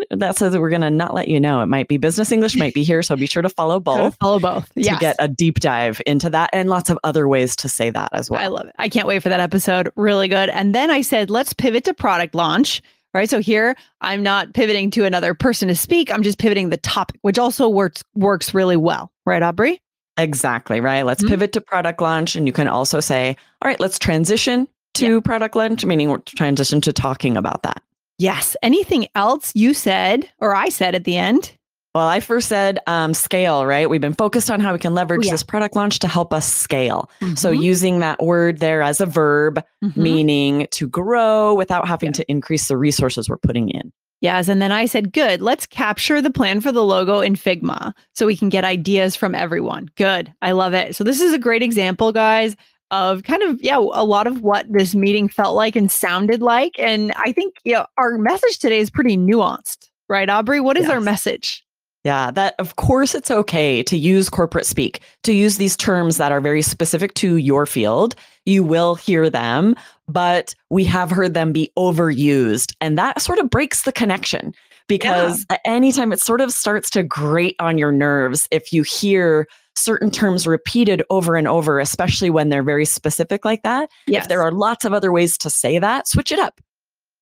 That 0.09 0.37
says 0.37 0.53
that 0.53 0.61
we're 0.61 0.69
going 0.69 0.81
to 0.81 0.89
not 0.89 1.13
let 1.13 1.27
you 1.27 1.37
know. 1.39 1.61
It 1.61 1.65
might 1.65 1.89
be 1.89 1.97
business 1.97 2.31
English, 2.31 2.55
might 2.55 2.73
be 2.73 2.83
here. 2.83 3.03
So 3.03 3.15
be 3.17 3.25
sure 3.27 3.41
to 3.41 3.49
follow 3.49 3.79
both 3.81 4.15
follow 4.21 4.39
both. 4.39 4.65
to 4.73 4.81
Yes. 4.81 4.99
get 4.99 5.15
a 5.19 5.27
deep 5.27 5.59
dive 5.59 6.01
into 6.05 6.29
that 6.29 6.49
and 6.53 6.69
lots 6.69 6.89
of 6.89 6.97
other 7.03 7.27
ways 7.27 7.55
to 7.57 7.69
say 7.69 7.89
that 7.89 8.09
as 8.13 8.29
well. 8.29 8.41
I 8.41 8.47
love 8.47 8.67
it. 8.67 8.75
I 8.77 8.87
can't 8.89 9.05
wait 9.07 9.21
for 9.21 9.29
that 9.29 9.41
episode. 9.41 9.89
Really 9.97 10.27
good. 10.29 10.49
And 10.49 10.73
then 10.73 10.91
I 10.91 11.01
said, 11.01 11.29
let's 11.29 11.53
pivot 11.53 11.83
to 11.85 11.93
product 11.93 12.35
launch. 12.35 12.81
Right. 13.15 13.29
So 13.29 13.39
here 13.39 13.77
I'm 14.01 14.21
not 14.21 14.53
pivoting 14.53 14.91
to 14.91 15.05
another 15.05 15.33
person 15.33 15.69
to 15.69 15.75
speak. 15.75 16.11
I'm 16.11 16.21
just 16.21 16.37
pivoting 16.37 16.69
the 16.69 16.75
topic, 16.75 17.17
which 17.21 17.39
also 17.39 17.69
works 17.69 18.03
works 18.13 18.53
really 18.53 18.75
well. 18.75 19.09
Right, 19.25 19.41
Aubrey? 19.41 19.81
Exactly, 20.17 20.81
right? 20.81 21.05
Let's 21.05 21.23
Mhm. 21.23 21.29
pivot 21.29 21.53
to 21.53 21.61
product 21.61 22.01
launch. 22.01 22.35
And 22.35 22.45
you 22.45 22.51
can 22.51 22.67
also 22.67 22.99
say, 22.99 23.37
all 23.61 23.69
right, 23.69 23.79
let's 23.79 23.97
transition 23.97 24.67
to 24.95 25.21
product 25.21 25.55
launch, 25.55 25.85
meaning 25.85 26.09
we're 26.09 26.17
transition 26.19 26.81
to 26.81 26.91
talking 26.91 27.37
about 27.37 27.63
that. 27.63 27.81
Yes. 28.17 28.57
Anything 28.61 29.07
else 29.15 29.51
you 29.55 29.73
said 29.73 30.29
or 30.39 30.53
I 30.53 30.67
said 30.67 30.93
at 30.93 31.05
the 31.05 31.15
end? 31.17 31.53
Well, 31.95 32.07
I 32.09 32.19
first 32.19 32.49
said 32.49 32.77
um, 32.87 33.13
scale, 33.13 33.65
right? 33.65 33.89
We've 33.89 34.01
been 34.01 34.13
focused 34.13 34.51
on 34.51 34.59
how 34.59 34.73
we 34.73 34.79
can 34.79 34.93
leverage 34.93 35.21
Oh, 35.23 35.27
yeah. 35.27 35.31
this 35.31 35.43
product 35.43 35.77
launch 35.77 35.99
to 35.99 36.09
help 36.09 36.33
us 36.33 36.45
scale. 36.45 37.09
So 37.35 37.53
Mhm, 37.53 37.63
using 37.63 37.99
that 38.01 38.21
word 38.21 38.59
there 38.59 38.81
as 38.81 38.99
a 38.99 39.05
verb, 39.05 39.63
mhm. 39.81 39.95
meaning 39.95 40.67
to 40.71 40.89
grow 40.89 41.53
without 41.53 41.87
having 41.87 42.07
Yeah. 42.07 42.13
to 42.13 42.29
increase 42.29 42.67
the 42.67 42.75
resources 42.75 43.29
we're 43.29 43.37
putting 43.37 43.69
in. 43.69 43.93
Yes. 44.19 44.49
And 44.49 44.61
then 44.61 44.73
I 44.73 44.87
said, 44.87 45.13
good, 45.13 45.41
let's 45.41 45.65
capture 45.65 46.21
the 46.21 46.29
plan 46.31 46.59
for 46.59 46.73
the 46.73 46.83
logo 46.83 47.21
in 47.21 47.35
Figma 47.35 47.93
so 48.13 48.25
we 48.25 48.35
can 48.35 48.49
get 48.49 48.65
ideas 48.65 49.15
from 49.15 49.33
everyone. 49.33 49.89
Good. 49.95 50.33
I 50.41 50.51
love 50.51 50.73
it. 50.73 50.97
So 50.97 51.03
this 51.05 51.21
is 51.21 51.31
a 51.33 51.39
great 51.39 51.63
example, 51.63 52.11
guys, 52.11 52.57
of 52.91 53.23
kind 53.23 53.41
of, 53.41 53.61
yeah, 53.63 53.77
a 53.77 54.03
lot 54.03 54.27
of 54.27 54.41
what 54.41 54.65
this 54.69 54.95
meeting 54.95 55.29
felt 55.29 55.55
like 55.55 55.77
and 55.77 55.89
sounded 55.89 56.41
like. 56.41 56.73
And 56.77 57.13
I 57.15 57.31
think, 57.31 57.55
you 57.63 57.73
know, 57.73 57.85
our 57.97 58.17
message 58.17 58.59
today 58.59 58.79
is 58.79 58.89
pretty 58.89 59.15
nuanced, 59.15 59.89
right, 60.09 60.29
Aubrey? 60.29 60.59
What 60.59 60.75
is 60.77 60.89
our 60.89 60.99
message? 61.01 61.61
Yeah, 62.05 62.29
that 62.31 62.53
of 62.59 62.75
course 62.75 63.15
it's 63.15 63.31
okay 63.31 63.81
to 63.81 63.97
use 63.97 64.29
corporate 64.29 64.67
speak, 64.67 65.01
to 65.23 65.33
use 65.33 65.57
these 65.57 65.75
terms 65.75 66.17
that 66.17 66.31
are 66.31 66.39
very 66.39 66.61
specific 66.61 67.15
to 67.15 67.37
your 67.37 67.65
field. 67.65 68.13
You 68.45 68.63
will 68.63 68.93
hear 68.93 69.27
them, 69.27 69.75
but 70.07 70.53
we 70.69 70.83
have 70.85 71.09
heard 71.09 71.33
them 71.33 71.51
be 71.51 71.71
overused. 71.77 72.75
And 72.79 72.95
that 72.99 73.21
sort 73.21 73.39
of 73.39 73.49
breaks 73.49 73.81
the 73.81 73.91
connection 73.91 74.53
because 74.87 75.47
at 75.49 75.61
any 75.65 75.91
time 75.91 76.13
it 76.13 76.21
sort 76.21 76.41
of 76.41 76.51
starts 76.51 76.91
to 76.91 77.01
grate 77.01 77.55
on 77.59 77.79
your 77.79 77.91
nerves 77.91 78.47
if 78.51 78.71
you 78.71 78.83
hear 78.83 79.47
certain 79.75 80.11
terms 80.11 80.45
repeated 80.45 81.01
over 81.09 81.35
and 81.35 81.47
over, 81.47 81.79
especially 81.79 82.29
when 82.29 82.49
they're 82.49 82.61
very 82.61 82.85
specific 82.85 83.43
like 83.43 83.63
that. 83.63 83.89
Yes. 84.05 84.25
If 84.25 84.29
there 84.29 84.43
are 84.43 84.51
lots 84.51 84.85
of 84.85 84.93
other 84.93 85.11
ways 85.11 85.39
to 85.39 85.49
say 85.49 85.79
that, 85.79 86.07
switch 86.07 86.31
it 86.31 86.37
up. 86.37 86.61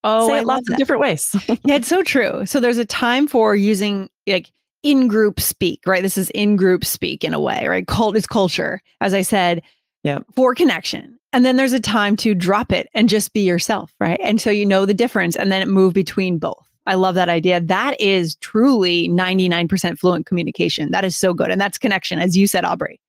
oh, 0.03 0.27
say 0.27 0.35
I 0.35 0.39
it 0.39 0.45
lots 0.45 0.67
that. 0.67 0.73
of 0.73 0.77
different 0.77 1.01
ways. 1.01 1.33
Yeah, 1.63 1.75
it's 1.75 1.87
so 1.87 2.03
true. 2.03 2.45
So 2.45 2.59
there's 2.59 2.77
a 2.77 2.85
time 2.85 3.27
for 3.27 3.55
using 3.55 4.09
like 4.27 4.51
in 4.83 5.07
group 5.07 5.39
speak, 5.39 5.81
right? 5.87 6.03
This 6.03 6.17
is 6.17 6.29
in 6.31 6.55
group 6.55 6.85
speak 6.85 7.23
in 7.23 7.33
a 7.33 7.39
way, 7.39 7.67
right? 7.67 7.87
Cult 7.87 8.15
is 8.15 8.27
culture, 8.27 8.81
as 9.01 9.13
I 9.13 9.21
said, 9.21 9.61
Yeah. 10.03 10.19
for 10.35 10.53
connection. 10.53 11.17
And 11.31 11.43
then 11.45 11.55
there's 11.55 11.73
a 11.73 11.79
time 11.79 12.15
to 12.17 12.35
drop 12.35 12.71
it 12.71 12.87
and 12.93 13.09
just 13.09 13.33
be 13.33 13.41
yourself, 13.41 13.91
right? 13.99 14.19
And 14.21 14.39
so 14.39 14.51
you 14.51 14.65
know 14.65 14.85
the 14.85 14.93
difference 14.93 15.35
and 15.35 15.51
then 15.51 15.61
it 15.61 15.67
move 15.67 15.93
between 15.93 16.37
both. 16.37 16.67
I 16.85 16.95
love 16.95 17.15
that 17.15 17.29
idea. 17.29 17.61
That 17.61 17.99
is 17.99 18.35
truly 18.35 19.07
99% 19.07 19.97
fluent 19.97 20.25
communication. 20.25 20.91
That 20.91 21.05
is 21.05 21.15
so 21.15 21.33
good. 21.33 21.49
And 21.49 21.59
that's 21.59 21.77
connection, 21.77 22.19
as 22.19 22.35
you 22.37 22.45
said, 22.45 22.65
Aubrey. 22.65 22.99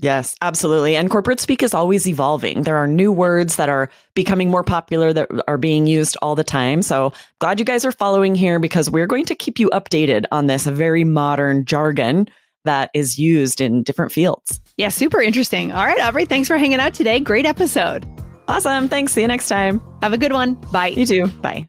Yes, 0.00 0.36
absolutely. 0.42 0.94
And 0.94 1.10
corporate 1.10 1.40
speak 1.40 1.62
is 1.62 1.74
always 1.74 2.06
evolving. 2.06 2.62
There 2.62 2.76
are 2.76 2.86
new 2.86 3.10
words 3.10 3.56
that 3.56 3.68
are 3.68 3.90
becoming 4.14 4.48
more 4.48 4.62
popular 4.62 5.12
that 5.12 5.28
are 5.48 5.58
being 5.58 5.88
used 5.88 6.16
all 6.22 6.36
the 6.36 6.44
time. 6.44 6.82
So 6.82 7.12
glad 7.40 7.58
you 7.58 7.64
guys 7.64 7.84
are 7.84 7.92
following 7.92 8.36
here 8.36 8.60
because 8.60 8.88
we're 8.88 9.08
going 9.08 9.24
to 9.24 9.34
keep 9.34 9.58
you 9.58 9.68
updated 9.70 10.24
on 10.30 10.46
this 10.46 10.66
very 10.66 11.02
modern 11.02 11.64
jargon 11.64 12.28
that 12.64 12.90
is 12.94 13.18
used 13.18 13.60
in 13.60 13.82
different 13.82 14.12
fields. 14.12 14.60
Yeah, 14.76 14.90
super 14.90 15.20
interesting. 15.20 15.72
All 15.72 15.84
right, 15.84 16.00
Aubrey, 16.00 16.26
thanks 16.26 16.46
for 16.46 16.58
hanging 16.58 16.80
out 16.80 16.94
today. 16.94 17.18
Great 17.18 17.46
episode. 17.46 18.06
Awesome. 18.46 18.88
Thanks. 18.88 19.12
See 19.12 19.20
you 19.20 19.28
next 19.28 19.48
time. 19.48 19.80
Have 20.02 20.12
a 20.12 20.18
good 20.18 20.32
one. 20.32 20.54
Bye. 20.54 20.88
You 20.88 21.06
too. 21.06 21.26
Bye. 21.26 21.68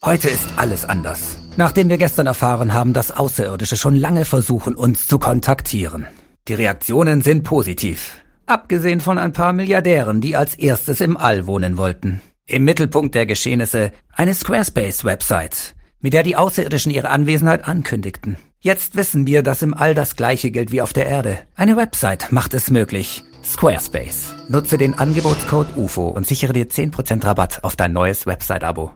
Heute 0.04 0.28
ist 0.28 0.46
alles 0.56 0.84
anders. 0.84 1.38
Nachdem 1.56 1.88
wir 1.88 1.98
gestern 1.98 2.26
erfahren 2.26 2.72
haben, 2.72 2.92
dass 2.92 3.10
Außerirdische 3.10 3.76
schon 3.76 3.96
lange 3.96 4.24
versuchen, 4.24 4.76
uns 4.76 5.06
zu 5.06 5.18
kontaktieren. 5.18 6.06
Die 6.46 6.54
Reaktionen 6.54 7.22
sind 7.22 7.42
positiv. 7.42 8.20
Abgesehen 8.46 9.00
von 9.00 9.16
ein 9.16 9.32
paar 9.32 9.54
Milliardären, 9.54 10.20
die 10.20 10.36
als 10.36 10.54
erstes 10.54 11.00
im 11.00 11.16
All 11.16 11.46
wohnen 11.46 11.78
wollten. 11.78 12.20
Im 12.46 12.64
Mittelpunkt 12.64 13.14
der 13.14 13.24
Geschehnisse 13.24 13.92
eine 14.12 14.34
Squarespace-Website, 14.34 15.74
mit 16.00 16.12
der 16.12 16.22
die 16.22 16.36
Außerirdischen 16.36 16.92
ihre 16.92 17.08
Anwesenheit 17.08 17.66
ankündigten. 17.66 18.36
Jetzt 18.64 18.96
wissen 18.96 19.26
wir, 19.26 19.42
dass 19.42 19.60
im 19.60 19.74
All 19.74 19.94
das 19.94 20.16
gleiche 20.16 20.50
gilt 20.50 20.72
wie 20.72 20.80
auf 20.80 20.94
der 20.94 21.04
Erde. 21.04 21.40
Eine 21.54 21.76
Website 21.76 22.32
macht 22.32 22.54
es 22.54 22.70
möglich. 22.70 23.22
Squarespace. 23.44 24.34
Nutze 24.48 24.78
den 24.78 24.94
Angebotscode 24.94 25.76
UFO 25.76 26.08
und 26.08 26.26
sichere 26.26 26.54
dir 26.54 26.66
10% 26.66 27.26
Rabatt 27.26 27.62
auf 27.62 27.76
dein 27.76 27.92
neues 27.92 28.24
Website-Abo. 28.24 28.92